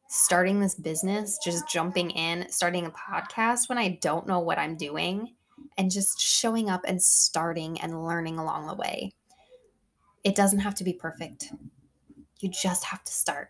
starting 0.08 0.62
this 0.62 0.76
business, 0.76 1.38
just 1.44 1.68
jumping 1.68 2.12
in, 2.12 2.50
starting 2.50 2.86
a 2.86 2.92
podcast 2.92 3.68
when 3.68 3.78
I 3.78 4.00
don't 4.02 4.28
know 4.28 4.40
what 4.40 4.58
I'm 4.58 4.78
doing, 4.78 5.36
and 5.78 5.92
just 5.92 6.22
showing 6.22 6.70
up 6.70 6.82
and 6.88 7.02
starting 7.02 7.82
and 7.82 8.06
learning 8.06 8.40
along 8.40 8.68
the 8.68 8.76
way. 8.76 9.12
It 10.24 10.36
doesn't 10.36 10.60
have 10.60 10.76
to 10.76 10.86
be 10.86 10.94
perfect. 10.94 11.52
You 12.40 12.50
just 12.50 12.86
have 12.86 13.04
to 13.04 13.12
start 13.12 13.50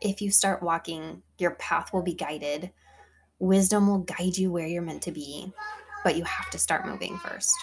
if 0.00 0.22
you 0.22 0.30
start 0.30 0.62
walking, 0.62 1.22
your 1.38 1.52
path 1.52 1.92
will 1.92 2.02
be 2.02 2.14
guided. 2.14 2.70
Wisdom 3.38 3.86
will 3.86 3.98
guide 3.98 4.36
you 4.36 4.50
where 4.50 4.66
you're 4.66 4.82
meant 4.82 5.02
to 5.02 5.12
be, 5.12 5.52
but 6.04 6.16
you 6.16 6.24
have 6.24 6.50
to 6.50 6.58
start 6.58 6.86
moving 6.86 7.18
first. 7.18 7.54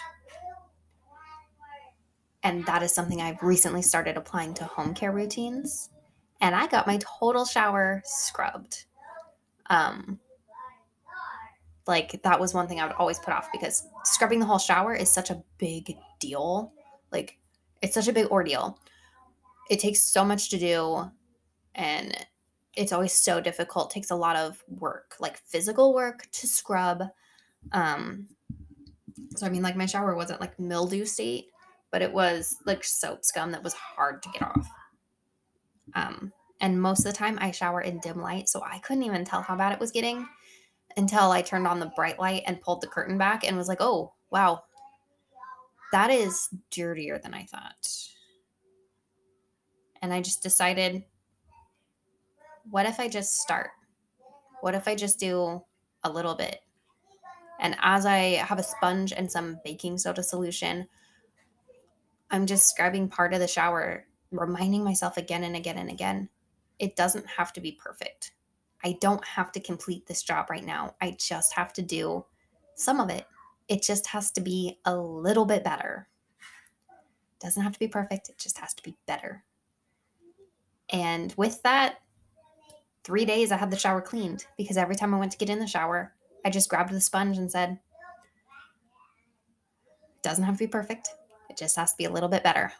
And 2.42 2.64
that 2.66 2.82
is 2.82 2.94
something 2.94 3.20
I've 3.20 3.42
recently 3.42 3.82
started 3.82 4.16
applying 4.16 4.54
to 4.54 4.64
home 4.64 4.94
care 4.94 5.12
routines. 5.12 5.90
And 6.40 6.54
I 6.54 6.66
got 6.68 6.86
my 6.86 6.98
total 7.20 7.44
shower 7.44 8.02
scrubbed. 8.04 8.84
Um, 9.70 10.20
like 11.86 12.22
that 12.22 12.38
was 12.38 12.54
one 12.54 12.68
thing 12.68 12.80
I 12.80 12.86
would 12.86 12.96
always 12.96 13.18
put 13.18 13.34
off 13.34 13.48
because 13.50 13.86
scrubbing 14.04 14.38
the 14.38 14.46
whole 14.46 14.58
shower 14.58 14.94
is 14.94 15.10
such 15.10 15.30
a 15.30 15.42
big 15.56 15.96
deal. 16.20 16.72
Like 17.10 17.38
it's 17.82 17.94
such 17.94 18.08
a 18.08 18.12
big 18.12 18.26
ordeal. 18.26 18.78
It 19.70 19.80
takes 19.80 20.02
so 20.02 20.24
much 20.24 20.50
to 20.50 20.58
do 20.58 21.10
and 21.74 22.14
it's 22.76 22.92
always 22.92 23.12
so 23.12 23.40
difficult. 23.40 23.90
It 23.90 23.94
takes 23.94 24.10
a 24.10 24.16
lot 24.16 24.36
of 24.36 24.62
work, 24.68 25.16
like 25.18 25.38
physical 25.38 25.94
work 25.94 26.28
to 26.30 26.46
scrub. 26.46 27.02
Um, 27.72 28.28
so 29.36 29.46
I 29.46 29.48
mean, 29.48 29.62
like 29.62 29.76
my 29.76 29.86
shower 29.86 30.14
wasn't 30.14 30.40
like 30.40 30.60
mildew 30.60 31.04
state, 31.06 31.46
but 31.90 32.02
it 32.02 32.12
was 32.12 32.56
like 32.66 32.84
soap 32.84 33.24
scum 33.24 33.52
that 33.52 33.62
was 33.62 33.74
hard 33.74 34.22
to 34.22 34.28
get 34.30 34.42
off. 34.42 34.68
Um, 35.94 36.32
and 36.60 36.80
most 36.80 37.00
of 37.00 37.12
the 37.12 37.12
time 37.12 37.38
I 37.40 37.50
shower 37.50 37.80
in 37.80 38.00
dim 38.00 38.20
light, 38.20 38.48
so 38.48 38.62
I 38.62 38.78
couldn't 38.78 39.04
even 39.04 39.24
tell 39.24 39.42
how 39.42 39.56
bad 39.56 39.72
it 39.72 39.80
was 39.80 39.90
getting 39.90 40.26
until 40.96 41.30
I 41.30 41.42
turned 41.42 41.66
on 41.66 41.80
the 41.80 41.92
bright 41.94 42.18
light 42.18 42.42
and 42.46 42.60
pulled 42.60 42.80
the 42.80 42.88
curtain 42.88 43.18
back 43.18 43.46
and 43.46 43.56
was 43.56 43.68
like, 43.68 43.80
oh, 43.80 44.12
wow, 44.30 44.62
that 45.92 46.10
is 46.10 46.48
dirtier 46.70 47.18
than 47.18 47.34
I 47.34 47.44
thought. 47.44 47.88
And 50.02 50.12
I 50.12 50.20
just 50.20 50.42
decided 50.42 51.04
what 52.70 52.86
if 52.86 53.00
I 53.00 53.08
just 53.08 53.38
start? 53.38 53.70
What 54.60 54.74
if 54.74 54.86
I 54.86 54.94
just 54.94 55.18
do 55.18 55.62
a 56.04 56.10
little 56.10 56.34
bit? 56.34 56.60
And 57.60 57.76
as 57.80 58.06
I 58.06 58.34
have 58.36 58.58
a 58.58 58.62
sponge 58.62 59.12
and 59.12 59.30
some 59.30 59.58
baking 59.64 59.98
soda 59.98 60.22
solution, 60.22 60.86
I'm 62.30 62.46
just 62.46 62.68
scrubbing 62.68 63.08
part 63.08 63.34
of 63.34 63.40
the 63.40 63.48
shower, 63.48 64.06
reminding 64.30 64.84
myself 64.84 65.16
again 65.16 65.44
and 65.44 65.56
again 65.56 65.78
and 65.78 65.90
again 65.90 66.28
it 66.78 66.96
doesn't 66.96 67.26
have 67.26 67.52
to 67.54 67.60
be 67.60 67.72
perfect. 67.72 68.32
I 68.84 68.96
don't 69.00 69.24
have 69.24 69.52
to 69.52 69.60
complete 69.60 70.06
this 70.06 70.22
job 70.22 70.50
right 70.50 70.64
now. 70.64 70.94
I 71.00 71.16
just 71.18 71.54
have 71.54 71.72
to 71.74 71.82
do 71.82 72.24
some 72.76 73.00
of 73.00 73.10
it. 73.10 73.26
It 73.66 73.82
just 73.82 74.06
has 74.08 74.30
to 74.32 74.40
be 74.40 74.78
a 74.84 74.96
little 74.96 75.44
bit 75.44 75.64
better. 75.64 76.08
Doesn't 77.40 77.62
have 77.62 77.72
to 77.72 77.78
be 77.78 77.88
perfect, 77.88 78.28
it 78.28 78.38
just 78.38 78.58
has 78.58 78.74
to 78.74 78.82
be 78.82 78.96
better. 79.06 79.44
And 80.90 81.34
with 81.36 81.62
that, 81.62 81.98
three 83.04 83.24
days 83.24 83.52
I 83.52 83.56
had 83.56 83.70
the 83.70 83.78
shower 83.78 84.00
cleaned 84.00 84.46
because 84.56 84.76
every 84.76 84.96
time 84.96 85.14
I 85.14 85.18
went 85.18 85.32
to 85.32 85.38
get 85.38 85.50
in 85.50 85.58
the 85.58 85.66
shower, 85.66 86.14
I 86.44 86.50
just 86.50 86.68
grabbed 86.68 86.92
the 86.92 87.00
sponge 87.00 87.36
and 87.36 87.50
said, 87.50 87.78
doesn't 90.22 90.44
have 90.44 90.54
to 90.54 90.64
be 90.64 90.68
perfect. 90.68 91.10
Just 91.58 91.76
has 91.76 91.92
to 91.92 91.96
be 91.96 92.04
a 92.04 92.10
little 92.10 92.28
bit 92.28 92.42
better. 92.42 92.72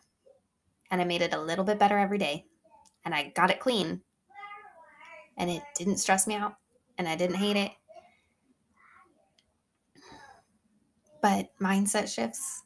And 0.90 1.00
I 1.00 1.04
made 1.04 1.22
it 1.22 1.34
a 1.34 1.40
little 1.40 1.64
bit 1.64 1.78
better 1.78 1.98
every 1.98 2.18
day. 2.18 2.46
And 3.04 3.14
I 3.14 3.32
got 3.34 3.50
it 3.50 3.60
clean. 3.60 4.02
And 5.36 5.50
it 5.50 5.62
didn't 5.76 5.98
stress 5.98 6.26
me 6.26 6.34
out. 6.34 6.54
And 6.96 7.08
I 7.08 7.16
didn't 7.16 7.36
hate 7.36 7.56
it. 7.56 7.72
But 11.20 11.50
mindset 11.60 12.12
shifts, 12.12 12.62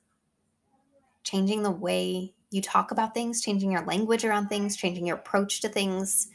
changing 1.24 1.62
the 1.62 1.70
way 1.70 2.34
you 2.50 2.60
talk 2.60 2.90
about 2.90 3.14
things, 3.14 3.40
changing 3.40 3.72
your 3.72 3.84
language 3.84 4.24
around 4.24 4.48
things, 4.48 4.76
changing 4.76 5.06
your 5.06 5.16
approach 5.16 5.62
to 5.62 5.68
things 5.68 6.28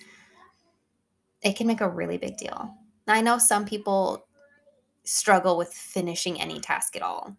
it 1.41 1.55
can 1.55 1.67
make 1.67 1.81
a 1.81 1.89
really 1.89 2.17
big 2.17 2.37
deal. 2.37 2.73
I 3.07 3.21
know 3.21 3.37
some 3.37 3.65
people 3.65 4.27
struggle 5.03 5.57
with 5.57 5.73
finishing 5.73 6.41
any 6.41 6.59
task 6.59 6.95
at 6.95 7.01
all. 7.01 7.37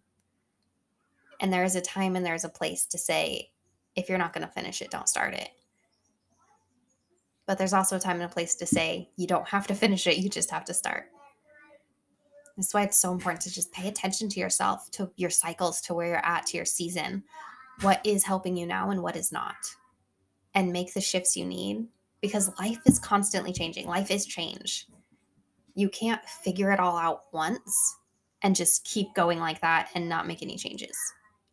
And 1.39 1.51
there 1.51 1.63
is 1.63 1.75
a 1.75 1.81
time 1.81 2.15
and 2.15 2.25
there's 2.25 2.43
a 2.43 2.49
place 2.49 2.85
to 2.87 2.97
say, 2.97 3.51
If 3.95 4.09
you're 4.09 4.17
not 4.17 4.33
going 4.33 4.45
to 4.45 4.53
finish 4.53 4.81
it, 4.81 4.91
don't 4.91 5.09
start 5.09 5.33
it. 5.33 5.49
But 7.45 7.57
there's 7.57 7.73
also 7.73 7.95
a 7.95 7.99
time 7.99 8.17
and 8.17 8.29
a 8.29 8.33
place 8.33 8.55
to 8.55 8.65
say 8.65 9.09
you 9.15 9.25
don't 9.25 9.47
have 9.47 9.67
to 9.67 9.75
finish 9.83 10.05
it, 10.07 10.17
you 10.17 10.29
just 10.29 10.51
have 10.51 10.65
to 10.65 10.73
start. 10.73 11.05
That's 12.59 12.73
why 12.73 12.83
it's 12.83 12.99
so 12.99 13.13
important 13.13 13.41
to 13.43 13.53
just 13.53 13.71
pay 13.71 13.87
attention 13.87 14.27
to 14.29 14.39
yourself, 14.39 14.91
to 14.91 15.09
your 15.15 15.29
cycles, 15.29 15.79
to 15.81 15.93
where 15.93 16.07
you're 16.07 16.25
at, 16.25 16.45
to 16.47 16.57
your 16.57 16.65
season. 16.65 17.23
What 17.81 18.01
is 18.03 18.25
helping 18.25 18.57
you 18.57 18.67
now 18.67 18.89
and 18.89 19.01
what 19.01 19.15
is 19.15 19.31
not. 19.31 19.55
And 20.53 20.73
make 20.73 20.93
the 20.93 20.99
shifts 20.99 21.37
you 21.37 21.45
need 21.45 21.87
because 22.21 22.51
life 22.59 22.79
is 22.85 22.99
constantly 22.99 23.53
changing. 23.53 23.87
Life 23.87 24.11
is 24.11 24.25
change. 24.25 24.87
You 25.73 25.87
can't 25.87 26.23
figure 26.25 26.71
it 26.71 26.81
all 26.81 26.97
out 26.97 27.23
once 27.31 27.95
and 28.41 28.55
just 28.55 28.83
keep 28.83 29.13
going 29.13 29.39
like 29.39 29.61
that 29.61 29.89
and 29.95 30.09
not 30.09 30.27
make 30.27 30.41
any 30.41 30.57
changes. 30.57 30.97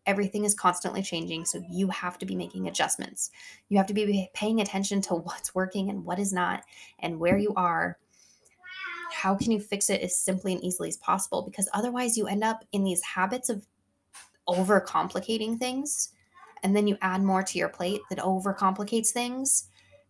Everything 0.07 0.45
is 0.45 0.55
constantly 0.55 1.03
changing, 1.03 1.45
so 1.45 1.63
you 1.69 1.89
have 1.89 2.19
to 2.19 2.27
be 2.27 2.37
making 2.37 2.69
adjustments. 2.69 3.31
You 3.69 3.77
have 3.77 3.87
to 3.89 3.95
be 3.95 4.31
paying 4.35 4.61
attention 4.61 5.01
to 5.03 5.15
what's 5.15 5.55
working 5.55 5.91
and 5.91 6.05
what 6.05 6.19
is 6.19 6.33
not, 6.33 6.63
and 7.01 7.19
where 7.19 7.37
you 7.37 7.53
are. 7.57 7.99
How 9.13 9.35
can 9.35 9.51
you 9.51 9.61
fix 9.61 9.91
it 9.91 10.01
as 10.01 10.17
simply 10.17 10.53
and 10.53 10.63
easily 10.63 10.89
as 10.89 10.97
possible? 10.97 11.43
Because 11.43 11.69
otherwise, 11.73 12.17
you 12.17 12.27
end 12.27 12.45
up 12.45 12.65
in 12.73 12.85
these 12.85 13.03
habits 13.03 13.49
of 13.49 13.67
overcomplicating 14.49 15.59
things, 15.59 16.13
and 16.63 16.75
then 16.75 16.87
you 16.87 16.97
add 17.03 17.23
more 17.23 17.43
to 17.43 17.59
your 17.59 17.69
plate 17.69 18.01
that 18.11 18.19
overcomplicates 18.19 19.11
things. 19.11 19.69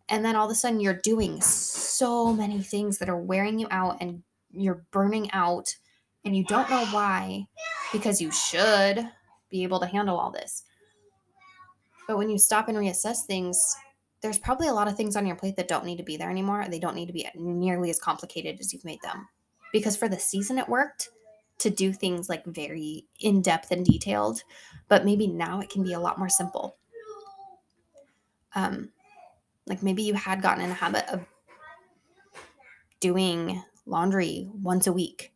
And 0.09 0.23
then 0.23 0.35
all 0.35 0.45
of 0.45 0.51
a 0.51 0.55
sudden, 0.55 0.79
you're 0.79 0.93
doing 0.93 1.41
so 1.41 2.33
many 2.33 2.61
things 2.61 2.97
that 2.99 3.09
are 3.09 3.19
wearing 3.19 3.59
you 3.59 3.67
out 3.71 3.97
and 3.99 4.23
you're 4.51 4.85
burning 4.91 5.29
out 5.31 5.75
and 6.23 6.35
you 6.35 6.43
don't 6.45 6.69
know 6.69 6.85
why 6.87 7.47
because 7.91 8.21
you 8.21 8.31
should 8.31 9.09
be 9.49 9.63
able 9.63 9.79
to 9.79 9.87
handle 9.87 10.17
all 10.17 10.31
this. 10.31 10.63
But 12.07 12.17
when 12.17 12.29
you 12.29 12.37
stop 12.37 12.69
and 12.69 12.77
reassess 12.77 13.25
things, 13.25 13.75
there's 14.21 14.39
probably 14.39 14.67
a 14.67 14.73
lot 14.73 14.87
of 14.87 14.95
things 14.95 15.15
on 15.15 15.27
your 15.27 15.35
plate 15.35 15.55
that 15.57 15.67
don't 15.67 15.85
need 15.85 15.97
to 15.97 16.03
be 16.03 16.17
there 16.17 16.29
anymore. 16.29 16.65
They 16.67 16.79
don't 16.79 16.95
need 16.95 17.07
to 17.07 17.13
be 17.13 17.27
nearly 17.35 17.89
as 17.89 17.99
complicated 17.99 18.59
as 18.59 18.73
you've 18.73 18.85
made 18.85 19.01
them. 19.03 19.27
Because 19.73 19.97
for 19.97 20.07
the 20.07 20.17
season, 20.17 20.57
it 20.57 20.69
worked 20.69 21.09
to 21.59 21.69
do 21.69 21.91
things 21.91 22.29
like 22.29 22.45
very 22.45 23.05
in 23.19 23.41
depth 23.41 23.71
and 23.71 23.85
detailed, 23.85 24.43
but 24.87 25.05
maybe 25.05 25.27
now 25.27 25.59
it 25.59 25.69
can 25.69 25.83
be 25.83 25.93
a 25.93 25.99
lot 25.99 26.17
more 26.17 26.29
simple. 26.29 26.77
Um, 28.55 28.89
like 29.65 29.83
maybe 29.83 30.03
you 30.03 30.13
had 30.13 30.41
gotten 30.41 30.63
in 30.63 30.71
a 30.71 30.75
habit 30.75 31.05
of 31.09 31.25
doing 32.99 33.61
laundry 33.85 34.49
once 34.53 34.87
a 34.87 34.93
week 34.93 35.33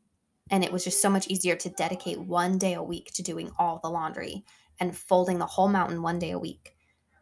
and 0.51 0.65
it 0.65 0.72
was 0.72 0.84
just 0.84 1.01
so 1.01 1.10
much 1.10 1.27
easier 1.27 1.55
to 1.55 1.70
dedicate 1.70 2.20
one 2.20 2.58
day 2.58 2.74
a 2.74 2.84
week 2.84 3.12
to 3.13 3.24
doing 3.24 3.50
all 3.58 3.79
the 3.81 3.89
laundry 3.89 4.43
and 4.79 4.96
folding 4.96 5.39
the 5.39 5.46
whole 5.46 5.70
mountain 5.70 6.01
one 6.01 6.20
day 6.20 6.31
a 6.31 6.39
week. 6.39 6.75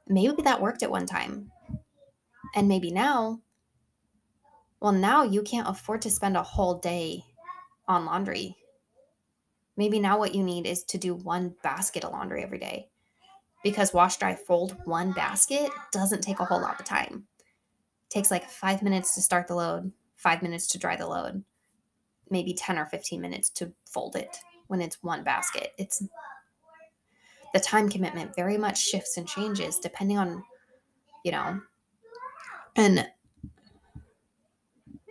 Maybe 0.08 0.42
that 0.42 0.62
worked 0.62 0.82
at 0.82 0.90
one 0.90 1.06
time. 1.06 1.52
And 2.56 2.68
maybe 2.68 2.90
now, 2.90 3.42
well, 4.82 4.92
now 4.92 5.24
you 5.24 5.44
can't 5.44 5.70
afford 5.70 6.02
to 6.02 6.10
spend 6.10 6.36
a 6.36 6.44
whole 6.44 6.80
day 6.80 7.24
on 7.88 8.06
laundry. 8.06 8.56
Maybe 9.78 10.00
now 10.00 10.18
what 10.18 10.34
you 10.34 10.44
need 10.44 10.66
is 10.66 10.84
to 10.86 10.98
do 10.98 11.14
one 11.14 11.54
basket 11.62 12.04
of 12.04 12.12
laundry 12.12 12.44
every 12.44 12.58
day 12.58 12.90
because 13.64 13.94
wash, 13.94 14.18
dry, 14.18 14.34
fold 14.34 14.76
one 14.86 15.12
basket 15.12 15.70
doesn't 15.92 16.22
take 16.22 16.40
a 16.40 16.46
whole 16.46 16.62
lot 16.62 16.80
of 16.80 16.86
time. 16.86 17.28
It 18.08 18.14
takes 18.14 18.32
like 18.32 18.50
five 18.50 18.82
minutes 18.82 19.14
to 19.14 19.22
start 19.22 19.48
the 19.48 19.56
load, 19.56 19.92
five 20.16 20.42
minutes 20.42 20.68
to 20.70 20.80
dry 20.80 20.96
the 20.96 21.08
load 21.08 21.44
maybe 22.30 22.54
10 22.54 22.78
or 22.78 22.86
15 22.86 23.20
minutes 23.20 23.50
to 23.52 23.72
fold 23.86 24.16
it 24.16 24.38
when 24.68 24.82
it's 24.82 25.02
one 25.02 25.24
basket. 25.24 25.74
It's 25.78 26.04
the 27.54 27.60
time 27.60 27.90
commitment 27.90 28.36
very 28.36 28.58
much 28.58 28.88
shifts 28.88 29.18
and 29.18 29.28
changes 29.28 29.80
depending 29.80 30.18
on, 30.18 30.44
you 31.26 31.32
know, 31.32 31.60
and 32.76 33.08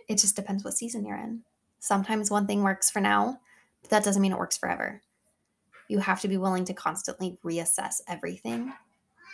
it 0.07 0.17
just 0.17 0.35
depends 0.35 0.63
what 0.63 0.73
season 0.73 1.05
you're 1.05 1.17
in. 1.17 1.41
Sometimes 1.79 2.31
one 2.31 2.47
thing 2.47 2.63
works 2.63 2.89
for 2.89 2.99
now, 2.99 3.39
but 3.81 3.91
that 3.91 4.03
doesn't 4.03 4.21
mean 4.21 4.31
it 4.31 4.39
works 4.39 4.57
forever. 4.57 5.01
You 5.87 5.99
have 5.99 6.21
to 6.21 6.27
be 6.27 6.37
willing 6.37 6.65
to 6.65 6.73
constantly 6.73 7.37
reassess 7.43 8.01
everything 8.07 8.73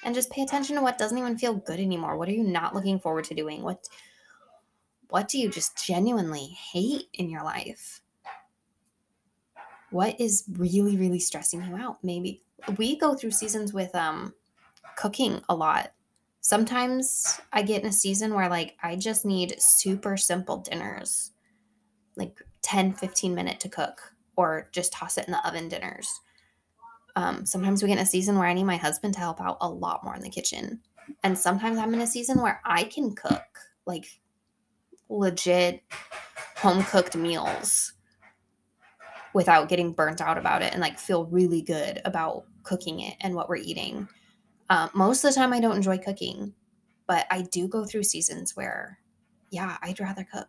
and 0.04 0.14
just 0.14 0.32
pay 0.32 0.42
attention 0.42 0.76
to 0.76 0.82
what 0.82 0.98
doesn't 0.98 1.18
even 1.18 1.38
feel 1.38 1.54
good 1.54 1.80
anymore. 1.80 2.18
What 2.18 2.30
are 2.30 2.34
you 2.34 2.44
not 2.44 2.76
looking 2.76 3.00
forward 3.00 3.26
to 3.26 3.36
doing? 3.36 3.64
What 3.64 3.88
what 5.10 5.28
do 5.28 5.38
you 5.38 5.50
just 5.50 5.84
genuinely 5.86 6.58
hate 6.72 7.08
in 7.14 7.30
your 7.30 7.44
life? 7.44 8.02
What 9.92 10.20
is 10.20 10.44
really, 10.52 10.98
really 10.98 11.20
stressing 11.20 11.64
you 11.64 11.76
out? 11.76 12.04
Maybe 12.04 12.44
we 12.78 12.98
go 12.98 13.16
through 13.16 13.32
seasons 13.32 13.74
with 13.74 13.94
um 13.96 14.34
cooking 14.96 15.42
a 15.50 15.56
lot. 15.56 15.94
Sometimes 16.42 17.40
I 17.52 17.62
get 17.64 17.82
in 17.82 17.90
a 17.90 17.94
season 17.94 18.34
where 18.34 18.50
like 18.50 18.76
I 18.82 18.96
just 18.96 19.26
need 19.26 19.62
super 19.62 20.18
simple 20.18 20.58
dinners. 20.58 21.32
Like 22.16 22.42
10, 22.62 22.94
15 22.94 23.36
minute 23.36 23.60
to 23.62 23.70
cook 23.70 24.14
or 24.36 24.70
just 24.72 24.94
toss 24.94 25.18
it 25.18 25.28
in 25.28 25.32
the 25.32 25.48
oven 25.48 25.70
dinners. 25.70 26.22
Um, 27.16 27.46
sometimes 27.46 27.82
we 27.82 27.88
get 27.88 27.98
in 27.98 28.04
a 28.04 28.06
season 28.06 28.38
where 28.38 28.48
I 28.48 28.54
need 28.54 28.66
my 28.66 28.76
husband 28.76 29.14
to 29.14 29.20
help 29.20 29.40
out 29.40 29.58
a 29.62 29.70
lot 29.70 30.04
more 30.04 30.16
in 30.16 30.22
the 30.22 30.30
kitchen. 30.30 30.82
And 31.24 31.38
sometimes 31.38 31.78
I'm 31.78 31.94
in 31.94 32.02
a 32.02 32.08
season 32.08 32.42
where 32.42 32.62
I 32.66 32.84
can 32.84 33.14
cook 33.14 33.44
like 33.86 34.06
legit 35.10 35.84
home 36.58 36.84
cooked 36.84 37.16
meals 37.16 37.94
without 39.34 39.68
getting 39.68 39.92
burnt 39.92 40.22
out 40.22 40.38
about 40.38 40.62
it 40.62 40.72
and 40.72 40.82
like 40.82 40.98
feel 40.98 41.26
really 41.26 41.62
good 41.62 42.02
about 42.06 42.46
cooking 42.64 43.02
it 43.02 43.16
and 43.22 43.36
what 43.36 43.50
we're 43.50 43.58
eating. 43.58 44.08
Uh, 44.70 44.88
most 44.94 45.24
of 45.24 45.32
the 45.32 45.36
time, 45.40 45.54
I 45.54 45.60
don't 45.60 45.76
enjoy 45.76 45.98
cooking, 45.98 46.54
but 47.06 47.28
I 47.30 47.42
do 47.42 47.68
go 47.68 47.86
through 47.86 48.04
seasons 48.04 48.56
where, 48.56 48.98
yeah, 49.52 49.78
I'd 49.82 50.00
rather 50.00 50.24
cook. 50.24 50.48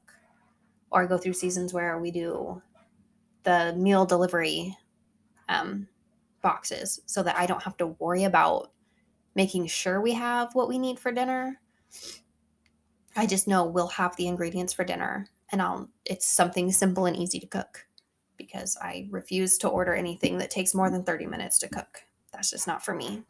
Or 0.91 1.03
I 1.03 1.07
go 1.07 1.19
through 1.19 1.33
seasons 1.33 1.75
where 1.75 1.99
we 1.99 2.11
do 2.13 2.63
the 3.43 3.75
meal 3.77 4.07
delivery 4.07 4.77
um, 5.49 5.89
boxes 6.43 7.01
so 7.07 7.23
that 7.25 7.37
I 7.37 7.47
don't 7.47 7.63
have 7.63 7.77
to 7.79 7.89
worry 7.99 8.25
about 8.25 8.71
making 9.35 9.67
sure 9.67 10.01
we 10.01 10.15
have 10.15 10.55
what 10.55 10.69
we 10.69 10.79
need 10.79 10.99
for 10.99 11.13
dinner 11.13 11.61
I 13.17 13.27
just 13.27 13.49
know 13.49 13.65
we'll 13.65 13.89
have 13.89 14.15
the 14.17 14.27
ingredients 14.27 14.73
for 14.73 14.85
dinner 14.85 15.27
and 15.51 15.63
I'll 15.63 15.89
it's 16.05 16.27
something 16.27 16.71
simple 16.71 17.07
and 17.07 17.17
easy 17.17 17.41
to 17.41 17.47
cook 17.47 17.87
because 18.37 18.77
I 18.81 19.09
refuse 19.11 19.57
to 19.59 19.69
order 19.69 19.95
anything 19.95 20.39
that 20.39 20.51
takes 20.51 20.75
more 20.75 20.91
than 20.91 21.03
30 21.03 21.27
minutes 21.27 21.59
to 21.61 21.69
cook. 21.69 22.05
That's 22.33 22.51
just 22.51 22.67
not 22.67 22.85
for 22.85 22.95
me. 22.95 23.23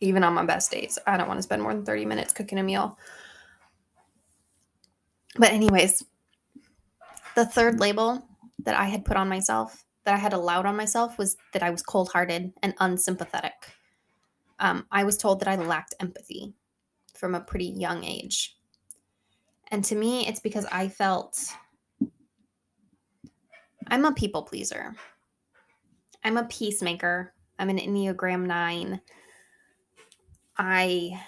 Even 0.00 0.24
on 0.24 0.32
my 0.32 0.44
best 0.44 0.70
days, 0.70 0.98
I 1.06 1.16
don't 1.16 1.28
want 1.28 1.38
to 1.38 1.42
spend 1.42 1.62
more 1.62 1.74
than 1.74 1.84
30 1.84 2.06
minutes 2.06 2.32
cooking 2.32 2.58
a 2.58 2.62
meal. 2.62 2.98
But 5.36 5.52
anyways, 5.52 6.02
the 7.34 7.44
third 7.44 7.78
label 7.78 8.26
that 8.64 8.76
I 8.76 8.86
had 8.86 9.04
put 9.04 9.16
on 9.16 9.28
myself, 9.28 9.84
that 10.04 10.14
I 10.14 10.18
had 10.18 10.32
allowed 10.32 10.66
on 10.66 10.76
myself 10.76 11.18
was 11.18 11.36
that 11.52 11.62
I 11.62 11.70
was 11.70 11.82
cold-hearted 11.82 12.52
and 12.62 12.74
unsympathetic. 12.80 13.76
Um, 14.58 14.86
I 14.90 15.04
was 15.04 15.16
told 15.16 15.40
that 15.40 15.48
I 15.48 15.56
lacked 15.56 15.94
empathy 16.00 16.54
from 17.22 17.36
a 17.36 17.40
pretty 17.40 17.66
young 17.66 18.02
age. 18.02 18.56
And 19.70 19.84
to 19.84 19.94
me, 19.94 20.26
it's 20.26 20.40
because 20.40 20.66
I 20.72 20.88
felt 20.88 21.38
I'm 23.86 24.04
a 24.04 24.12
people 24.12 24.42
pleaser. 24.42 24.96
I'm 26.24 26.36
a 26.36 26.46
peacemaker. 26.46 27.32
I'm 27.60 27.70
an 27.70 27.78
Enneagram 27.78 28.44
9. 28.44 29.00
I 30.58 31.22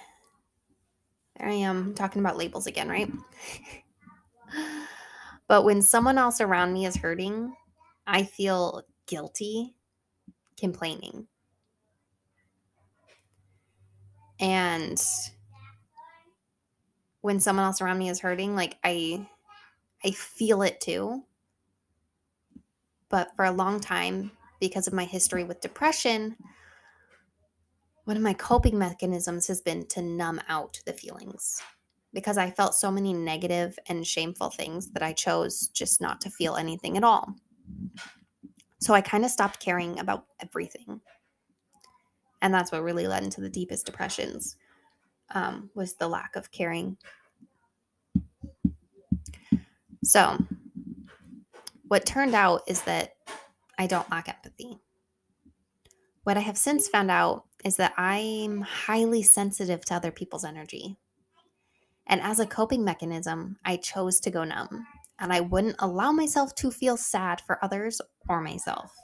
there 1.39 1.49
I 1.49 1.53
am 1.53 1.95
talking 1.95 2.19
about 2.19 2.37
labels 2.37 2.67
again, 2.67 2.89
right? 2.89 3.11
but 5.47 5.65
when 5.65 5.81
someone 5.81 6.19
else 6.19 6.41
around 6.41 6.73
me 6.73 6.87
is 6.87 6.97
hurting, 6.97 7.55
I 8.05 8.25
feel 8.25 8.83
guilty 9.07 9.77
complaining. 10.59 11.29
And 14.41 15.01
when 17.25 17.41
someone 17.41 17.65
else 17.65 17.81
around 17.81 17.97
me 17.97 18.11
is 18.11 18.21
hurting, 18.21 18.55
like 18.55 18.77
I 18.85 19.27
I 20.05 20.11
feel 20.11 20.61
it 20.61 20.79
too. 20.79 21.23
But 23.09 23.35
for 23.35 23.47
a 23.47 23.51
long 23.51 23.81
time, 23.81 24.31
because 24.61 24.87
of 24.87 24.93
my 24.93 25.07
history 25.07 25.43
with 25.43 25.63
depression, 25.63 26.37
one 28.05 28.19
of 28.19 28.23
my 28.23 28.35
coping 28.35 28.79
mechanisms 28.79 29.47
has 29.47 29.63
been 29.63 29.87
to 29.87 30.03
numb 30.03 30.39
out 30.51 30.83
the 30.85 30.93
feelings 30.93 31.63
because 32.13 32.37
I 32.37 32.51
felt 32.51 32.75
so 32.75 32.91
many 32.91 33.15
negative 33.15 33.79
and 33.89 34.07
shameful 34.07 34.51
things 34.51 34.91
that 34.91 35.03
I 35.03 35.15
chose 35.15 35.69
just 35.69 36.03
not 36.03 36.21
to 36.21 36.31
feel 36.31 36.57
anything 36.57 36.99
at 36.99 37.05
all. 37.05 37.37
So 38.83 38.93
I 38.93 39.01
kind 39.01 39.25
of 39.25 39.31
stopped 39.31 39.61
caring 39.61 39.99
about 39.99 40.27
everything. 40.43 41.01
And 42.43 42.53
that's 42.53 42.71
what 42.71 42.83
really 42.83 43.07
led 43.07 43.25
into 43.25 43.41
the 43.41 43.49
deepest 43.49 43.87
depressions 43.87 44.59
um, 45.33 45.71
was 45.75 45.95
the 45.95 46.09
lack 46.09 46.37
of 46.37 46.51
caring. 46.51 46.97
So, 50.03 50.39
what 51.89 52.05
turned 52.05 52.35
out 52.35 52.63
is 52.67 52.83
that 52.83 53.15
I 53.79 53.87
don't 53.87 54.11
lack 54.11 54.29
empathy. 54.29 54.79
What 56.25 56.37
I 56.37 56.41
have 56.41 56.59
since 56.59 56.89
found 56.89 57.11
out 57.11 57.45
is 57.65 57.77
that 57.77 57.95
I'm 57.97 58.61
highly 58.61 59.23
sensitive 59.23 59.85
to 59.87 59.95
other 59.95 60.11
people's 60.11 60.45
energy. 60.45 60.97
And 62.07 62.21
as 62.21 62.39
a 62.39 62.47
coping 62.47 62.85
mechanism, 62.85 63.57
I 63.65 63.77
chose 63.77 64.21
to 64.21 64.31
go 64.31 64.45
numb, 64.45 64.87
and 65.19 65.33
I 65.33 65.41
wouldn't 65.41 65.77
allow 65.79 66.13
myself 66.13 66.55
to 66.57 66.71
feel 66.71 66.99
sad 66.99 67.41
for 67.41 67.65
others 67.65 68.01
or 68.29 68.43
myself. 68.43 68.95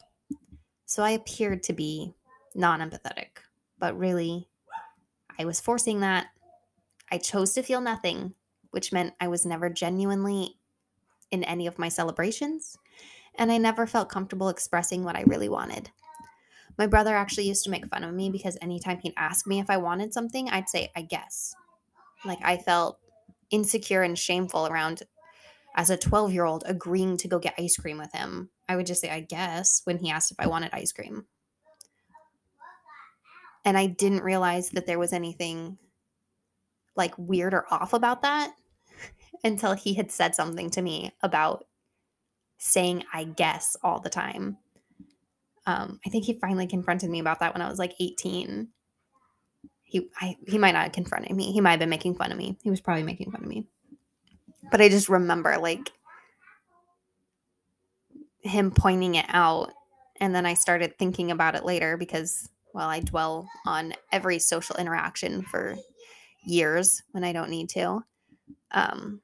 So 0.85 1.03
I 1.03 1.13
appeared 1.13 1.63
to 1.65 1.73
be 1.73 2.13
non 2.55 2.81
empathetic, 2.81 3.39
but 3.79 3.99
really, 3.99 4.50
I 5.41 5.47
was 5.47 5.59
forcing 5.59 6.01
that. 6.01 6.27
I 7.11 7.17
chose 7.17 7.55
to 7.55 7.63
feel 7.63 7.81
nothing, 7.81 8.35
which 8.73 8.93
meant 8.93 9.15
I 9.19 9.29
was 9.29 9.47
never 9.47 9.71
genuinely 9.71 10.59
in 11.31 11.45
any 11.45 11.67
of 11.67 11.79
my 11.79 11.89
celebrations, 11.89 12.77
and 13.37 13.51
I 13.51 13.57
never 13.57 13.87
felt 13.87 14.11
comfortable 14.11 14.51
expressing 14.51 15.03
what 15.03 15.17
I 15.17 15.23
really 15.23 15.49
wanted. 15.49 15.93
My 16.77 16.87
brother 16.87 17.17
actually 17.17 17.49
used 17.49 17.65
to 17.65 17.71
make 17.71 17.87
fun 17.87 18.05
of 18.05 18.13
me 18.13 18.29
because 18.29 18.59
anytime 18.61 18.99
he'd 18.99 19.15
ask 19.17 19.47
me 19.47 19.61
if 19.61 19.71
I 19.71 19.79
wanted 19.79 20.13
something, 20.13 20.51
I'd 20.51 20.69
say, 20.69 20.91
I 20.95 21.03
guess. 21.03 21.55
Like 22.23 22.41
I 22.45 22.59
felt 22.59 22.99
insecure 23.51 24.03
and 24.03 24.19
shameful 24.19 24.67
around 24.67 25.05
as 25.75 25.89
a 25.89 25.97
12 25.97 26.35
year 26.35 26.45
old 26.45 26.65
agreeing 26.67 27.17
to 27.17 27.29
go 27.29 27.39
get 27.39 27.55
ice 27.59 27.79
cream 27.79 27.97
with 27.97 28.13
him. 28.13 28.51
I 28.69 28.77
would 28.77 28.87
just 28.87 29.01
say, 29.01 29.09
I 29.09 29.21
guess, 29.21 29.81
when 29.85 29.99
he 29.99 30.11
asked 30.11 30.33
if 30.33 30.37
I 30.39 30.49
wanted 30.49 30.71
ice 30.75 30.93
cream. 30.93 31.25
And 33.65 33.77
I 33.77 33.87
didn't 33.87 34.23
realize 34.23 34.71
that 34.71 34.87
there 34.87 34.99
was 34.99 35.13
anything 35.13 35.79
like 36.97 37.15
weird 37.17 37.55
or 37.55 37.67
off 37.71 37.93
about 37.93 38.23
that 38.23 38.53
until 39.45 39.75
he 39.75 39.95
had 39.95 40.11
said 40.11 40.35
something 40.35 40.71
to 40.71 40.83
me 40.83 41.13
about 41.23 41.65
saying 42.59 43.05
I 43.13 43.25
guess 43.25 43.77
all 43.83 44.01
the 44.01 44.11
time. 44.11 44.59
Um, 45.67 46.01
I 46.07 46.11
think 46.11 46.25
he 46.25 46.35
finally 46.35 46.67
confronted 46.67 47.11
me 47.11 47.21
about 47.21 47.41
that 47.41 47.55
when 47.55 47.63
I 47.63 47.69
was 47.69 47.79
like 47.79 47.95
18. 48.01 48.69
He 49.83 50.09
I, 50.21 50.37
he 50.47 50.59
might 50.59 50.73
not 50.73 50.85
have 50.85 50.93
confronted 50.93 51.33
me. 51.33 51.53
He 51.53 51.61
might 51.61 51.73
have 51.73 51.81
been 51.81 51.91
making 51.91 52.15
fun 52.15 52.33
of 52.33 52.39
me. 52.39 52.57
He 52.63 52.71
was 52.71 52.81
probably 52.81 53.03
making 53.03 53.31
fun 53.31 53.43
of 53.43 53.49
me. 53.49 53.67
But 54.71 54.81
I 54.81 54.89
just 54.89 55.09
remember 55.09 55.59
like 55.59 55.91
him 58.43 58.71
pointing 58.71 59.17
it 59.17 59.27
out 59.29 59.73
and 60.21 60.35
then 60.35 60.47
I 60.47 60.55
started 60.55 60.99
thinking 60.99 61.31
about 61.31 61.55
it 61.55 61.65
later 61.65 61.97
because 61.97 62.49
well, 62.73 62.89
I 62.89 63.01
dwell 63.01 63.49
on 63.67 63.95
every 64.13 64.39
social 64.39 64.77
interaction 64.77 65.43
for 65.43 65.77
years 66.45 67.03
when 67.13 67.25
I 67.25 67.33
don't 67.33 67.51
need 67.51 67.69
to. 67.71 68.05
Um, 68.71 69.21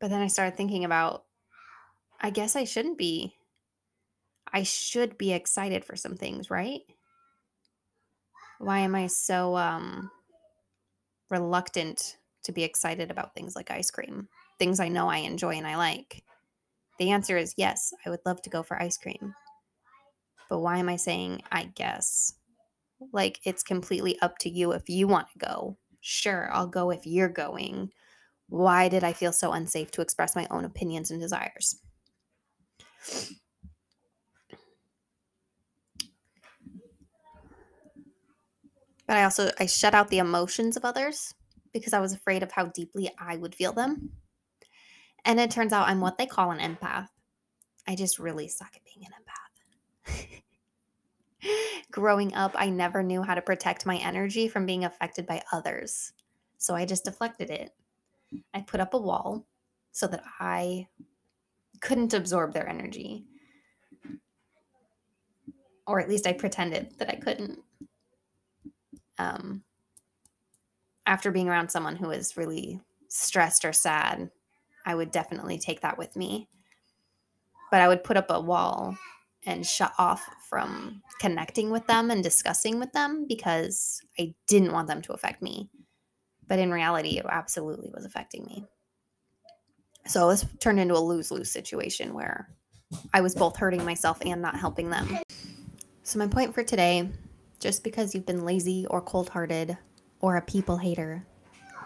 but 0.00 0.10
then 0.10 0.20
I 0.20 0.28
started 0.28 0.56
thinking 0.56 0.84
about 0.84 1.24
I 2.20 2.30
guess 2.30 2.56
I 2.56 2.64
shouldn't 2.64 2.98
be 2.98 3.34
I 4.52 4.62
should 4.62 5.16
be 5.16 5.32
excited 5.32 5.84
for 5.84 5.96
some 5.96 6.16
things, 6.16 6.50
right? 6.50 6.82
Why 8.58 8.80
am 8.80 8.94
I 8.94 9.06
so 9.06 9.56
um 9.56 10.10
reluctant 11.30 12.18
to 12.42 12.52
be 12.52 12.64
excited 12.64 13.10
about 13.10 13.34
things 13.34 13.54
like 13.54 13.70
ice 13.70 13.90
cream? 13.90 14.28
Things 14.58 14.80
I 14.80 14.88
know 14.88 15.08
I 15.08 15.18
enjoy 15.18 15.54
and 15.54 15.66
I 15.66 15.76
like. 15.76 16.24
The 16.98 17.10
answer 17.10 17.36
is 17.38 17.54
yes, 17.56 17.92
I 18.04 18.10
would 18.10 18.20
love 18.26 18.42
to 18.42 18.50
go 18.50 18.62
for 18.62 18.80
ice 18.80 18.98
cream. 18.98 19.34
But 20.50 20.58
why 20.58 20.78
am 20.78 20.90
I 20.90 20.96
saying 20.96 21.42
I 21.50 21.64
guess? 21.64 22.34
Like 23.12 23.40
it's 23.44 23.62
completely 23.62 24.20
up 24.20 24.36
to 24.38 24.50
you 24.50 24.72
if 24.72 24.90
you 24.90 25.08
want 25.08 25.28
to 25.32 25.38
go. 25.38 25.78
Sure, 26.02 26.50
I'll 26.52 26.66
go 26.66 26.90
if 26.90 27.06
you're 27.06 27.28
going. 27.30 27.92
Why 28.48 28.88
did 28.88 29.04
I 29.04 29.12
feel 29.12 29.32
so 29.32 29.52
unsafe 29.52 29.92
to 29.92 30.02
express 30.02 30.34
my 30.36 30.46
own 30.50 30.64
opinions 30.64 31.10
and 31.10 31.20
desires? 31.20 31.80
But 39.06 39.16
I 39.16 39.24
also 39.24 39.50
I 39.58 39.66
shut 39.66 39.94
out 39.94 40.08
the 40.08 40.18
emotions 40.18 40.76
of 40.76 40.84
others 40.84 41.32
because 41.72 41.92
I 41.92 42.00
was 42.00 42.12
afraid 42.12 42.42
of 42.42 42.52
how 42.52 42.66
deeply 42.66 43.10
I 43.18 43.36
would 43.36 43.54
feel 43.54 43.72
them. 43.72 44.10
And 45.24 45.38
it 45.38 45.50
turns 45.50 45.72
out 45.72 45.88
I'm 45.88 46.00
what 46.00 46.18
they 46.18 46.26
call 46.26 46.50
an 46.50 46.58
empath. 46.58 47.08
I 47.86 47.94
just 47.94 48.18
really 48.18 48.48
suck 48.48 48.72
at 48.74 48.82
being 48.84 49.06
an 49.06 49.12
empath. 49.12 50.39
Growing 51.90 52.34
up, 52.34 52.52
I 52.54 52.70
never 52.70 53.02
knew 53.02 53.22
how 53.22 53.34
to 53.34 53.42
protect 53.42 53.86
my 53.86 53.96
energy 53.96 54.48
from 54.48 54.66
being 54.66 54.84
affected 54.84 55.26
by 55.26 55.42
others. 55.52 56.12
So 56.58 56.74
I 56.74 56.84
just 56.84 57.04
deflected 57.04 57.50
it. 57.50 57.72
I 58.54 58.60
put 58.60 58.80
up 58.80 58.94
a 58.94 58.98
wall 58.98 59.46
so 59.92 60.06
that 60.06 60.22
I 60.38 60.86
couldn't 61.80 62.14
absorb 62.14 62.52
their 62.52 62.68
energy. 62.68 63.24
Or 65.86 66.00
at 66.00 66.08
least 66.08 66.26
I 66.26 66.32
pretended 66.32 66.98
that 66.98 67.08
I 67.08 67.16
couldn't. 67.16 67.58
Um, 69.18 69.62
after 71.06 71.30
being 71.30 71.48
around 71.48 71.70
someone 71.70 71.96
who 71.96 72.10
is 72.10 72.36
really 72.36 72.80
stressed 73.08 73.64
or 73.64 73.72
sad, 73.72 74.30
I 74.86 74.94
would 74.94 75.10
definitely 75.10 75.58
take 75.58 75.80
that 75.80 75.98
with 75.98 76.14
me. 76.14 76.48
But 77.70 77.80
I 77.80 77.88
would 77.88 78.04
put 78.04 78.16
up 78.16 78.30
a 78.30 78.40
wall 78.40 78.96
and 79.46 79.66
shut 79.66 79.92
off 79.98 80.26
from 80.48 81.02
connecting 81.18 81.70
with 81.70 81.86
them 81.86 82.10
and 82.10 82.22
discussing 82.22 82.78
with 82.78 82.92
them 82.92 83.26
because 83.28 84.00
I 84.18 84.34
didn't 84.46 84.72
want 84.72 84.88
them 84.88 85.02
to 85.02 85.12
affect 85.12 85.42
me. 85.42 85.70
But 86.46 86.58
in 86.58 86.70
reality, 86.70 87.18
it 87.18 87.26
absolutely 87.28 87.90
was 87.94 88.04
affecting 88.04 88.44
me. 88.44 88.64
So 90.06 90.28
this 90.30 90.44
turned 90.58 90.80
into 90.80 90.94
a 90.94 90.98
lose 90.98 91.30
lose 91.30 91.50
situation 91.50 92.14
where 92.14 92.48
I 93.14 93.20
was 93.20 93.34
both 93.34 93.56
hurting 93.56 93.84
myself 93.84 94.18
and 94.24 94.42
not 94.42 94.58
helping 94.58 94.90
them. 94.90 95.18
So, 96.02 96.18
my 96.18 96.26
point 96.26 96.54
for 96.54 96.64
today 96.64 97.08
just 97.60 97.84
because 97.84 98.14
you've 98.14 98.26
been 98.26 98.44
lazy 98.44 98.86
or 98.88 99.02
cold 99.02 99.28
hearted 99.28 99.76
or 100.20 100.36
a 100.36 100.42
people 100.42 100.78
hater 100.78 101.26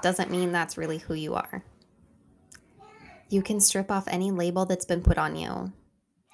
doesn't 0.03 0.31
mean 0.31 0.53
that's 0.53 0.79
really 0.79 0.99
who 0.99 1.15
you 1.15 1.35
are. 1.35 1.65
You 3.29 3.43
can 3.43 3.61
strip 3.61 3.91
off 3.91 4.07
any 4.07 4.31
label 4.31 4.65
that's 4.65 4.85
been 4.85 5.03
put 5.03 5.19
on 5.19 5.35
you. 5.35 5.73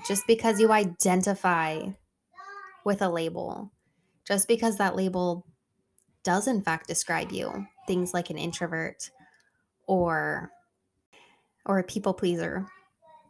Just 0.07 0.27
because 0.27 0.61
you 0.61 0.73
identify 0.73 1.83
with 2.85 3.03
a 3.03 3.09
label, 3.09 3.71
just 4.27 4.49
because 4.49 4.77
that 4.79 4.97
label 4.97 5.47
does 6.23 6.47
in 6.49 6.63
fact 6.63 6.89
describe 6.89 7.33
you, 7.33 7.67
things 7.87 8.13
like 8.15 8.31
an 8.31 8.39
introvert 8.39 9.11
or 9.87 10.51
or 11.67 11.79
a 11.79 11.85
people 11.85 12.15
pleaser. 12.15 12.67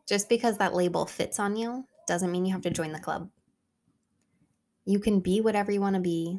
Just 0.09 0.29
because 0.29 0.59
that 0.59 0.75
label 0.75 1.07
fits 1.07 1.39
on 1.39 1.57
you 1.57 1.85
doesn't 2.07 2.33
mean 2.33 2.45
you 2.45 2.53
have 2.53 2.63
to 2.63 2.71
join 2.71 2.93
the 2.93 2.99
club. 2.99 3.31
You 4.85 4.99
can 4.99 5.21
be 5.21 5.41
whatever 5.41 5.71
you 5.71 5.81
want 5.81 5.95
to 5.95 6.01
be. 6.01 6.39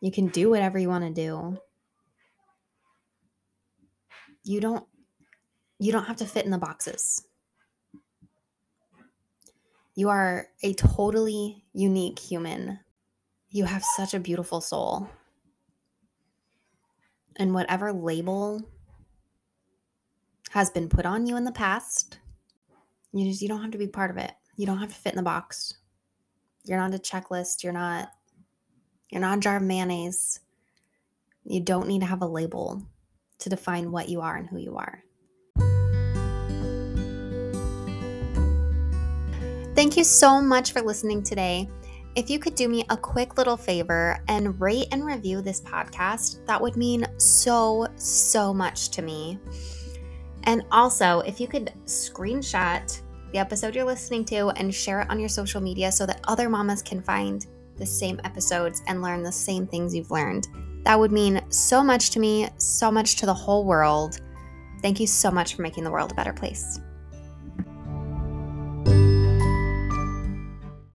You 0.00 0.10
can 0.10 0.28
do 0.28 0.50
whatever 0.50 0.78
you 0.78 0.88
want 0.88 1.04
to 1.04 1.12
do. 1.12 1.58
You 4.44 4.60
don't 4.60 4.84
you 5.78 5.92
don't 5.92 6.06
have 6.06 6.16
to 6.16 6.26
fit 6.26 6.44
in 6.44 6.50
the 6.50 6.58
boxes. 6.58 7.22
You 9.98 10.10
are 10.10 10.46
a 10.62 10.74
totally 10.74 11.64
unique 11.72 12.20
human. 12.20 12.78
You 13.50 13.64
have 13.64 13.82
such 13.82 14.14
a 14.14 14.20
beautiful 14.20 14.60
soul. 14.60 15.10
And 17.34 17.52
whatever 17.52 17.92
label 17.92 18.62
has 20.50 20.70
been 20.70 20.88
put 20.88 21.04
on 21.04 21.26
you 21.26 21.36
in 21.36 21.42
the 21.42 21.50
past. 21.50 22.20
You 23.12 23.28
just 23.28 23.42
you 23.42 23.48
don't 23.48 23.60
have 23.60 23.72
to 23.72 23.78
be 23.78 23.88
part 23.88 24.12
of 24.12 24.18
it. 24.18 24.30
You 24.54 24.66
don't 24.66 24.78
have 24.78 24.90
to 24.90 24.94
fit 24.94 25.14
in 25.14 25.16
the 25.16 25.22
box. 25.24 25.74
You're 26.62 26.78
not 26.78 26.94
a 26.94 26.98
checklist. 26.98 27.64
You're 27.64 27.72
not 27.72 28.10
you're 29.10 29.20
not 29.20 29.38
a 29.38 29.40
jar 29.40 29.56
of 29.56 29.64
mayonnaise. 29.64 30.38
You 31.42 31.58
don't 31.58 31.88
need 31.88 32.02
to 32.02 32.06
have 32.06 32.22
a 32.22 32.26
label 32.26 32.86
to 33.40 33.48
define 33.48 33.90
what 33.90 34.08
you 34.08 34.20
are 34.20 34.36
and 34.36 34.48
who 34.48 34.58
you 34.58 34.76
are. 34.76 35.02
Thank 39.78 39.96
you 39.96 40.02
so 40.02 40.42
much 40.42 40.72
for 40.72 40.82
listening 40.82 41.22
today. 41.22 41.70
If 42.16 42.28
you 42.28 42.40
could 42.40 42.56
do 42.56 42.68
me 42.68 42.84
a 42.90 42.96
quick 42.96 43.38
little 43.38 43.56
favor 43.56 44.18
and 44.26 44.60
rate 44.60 44.88
and 44.90 45.06
review 45.06 45.40
this 45.40 45.60
podcast, 45.60 46.44
that 46.46 46.60
would 46.60 46.74
mean 46.74 47.06
so, 47.16 47.86
so 47.94 48.52
much 48.52 48.88
to 48.88 49.02
me. 49.02 49.38
And 50.42 50.64
also, 50.72 51.20
if 51.20 51.38
you 51.38 51.46
could 51.46 51.72
screenshot 51.84 53.00
the 53.30 53.38
episode 53.38 53.76
you're 53.76 53.84
listening 53.84 54.24
to 54.24 54.48
and 54.56 54.74
share 54.74 55.02
it 55.02 55.10
on 55.10 55.20
your 55.20 55.28
social 55.28 55.60
media 55.60 55.92
so 55.92 56.06
that 56.06 56.22
other 56.24 56.48
mamas 56.48 56.82
can 56.82 57.00
find 57.00 57.46
the 57.76 57.86
same 57.86 58.20
episodes 58.24 58.82
and 58.88 59.00
learn 59.00 59.22
the 59.22 59.30
same 59.30 59.64
things 59.64 59.94
you've 59.94 60.10
learned. 60.10 60.48
That 60.82 60.98
would 60.98 61.12
mean 61.12 61.40
so 61.50 61.84
much 61.84 62.10
to 62.10 62.18
me, 62.18 62.48
so 62.56 62.90
much 62.90 63.14
to 63.18 63.26
the 63.26 63.32
whole 63.32 63.64
world. 63.64 64.18
Thank 64.82 64.98
you 64.98 65.06
so 65.06 65.30
much 65.30 65.54
for 65.54 65.62
making 65.62 65.84
the 65.84 65.92
world 65.92 66.10
a 66.10 66.16
better 66.16 66.32
place. 66.32 66.80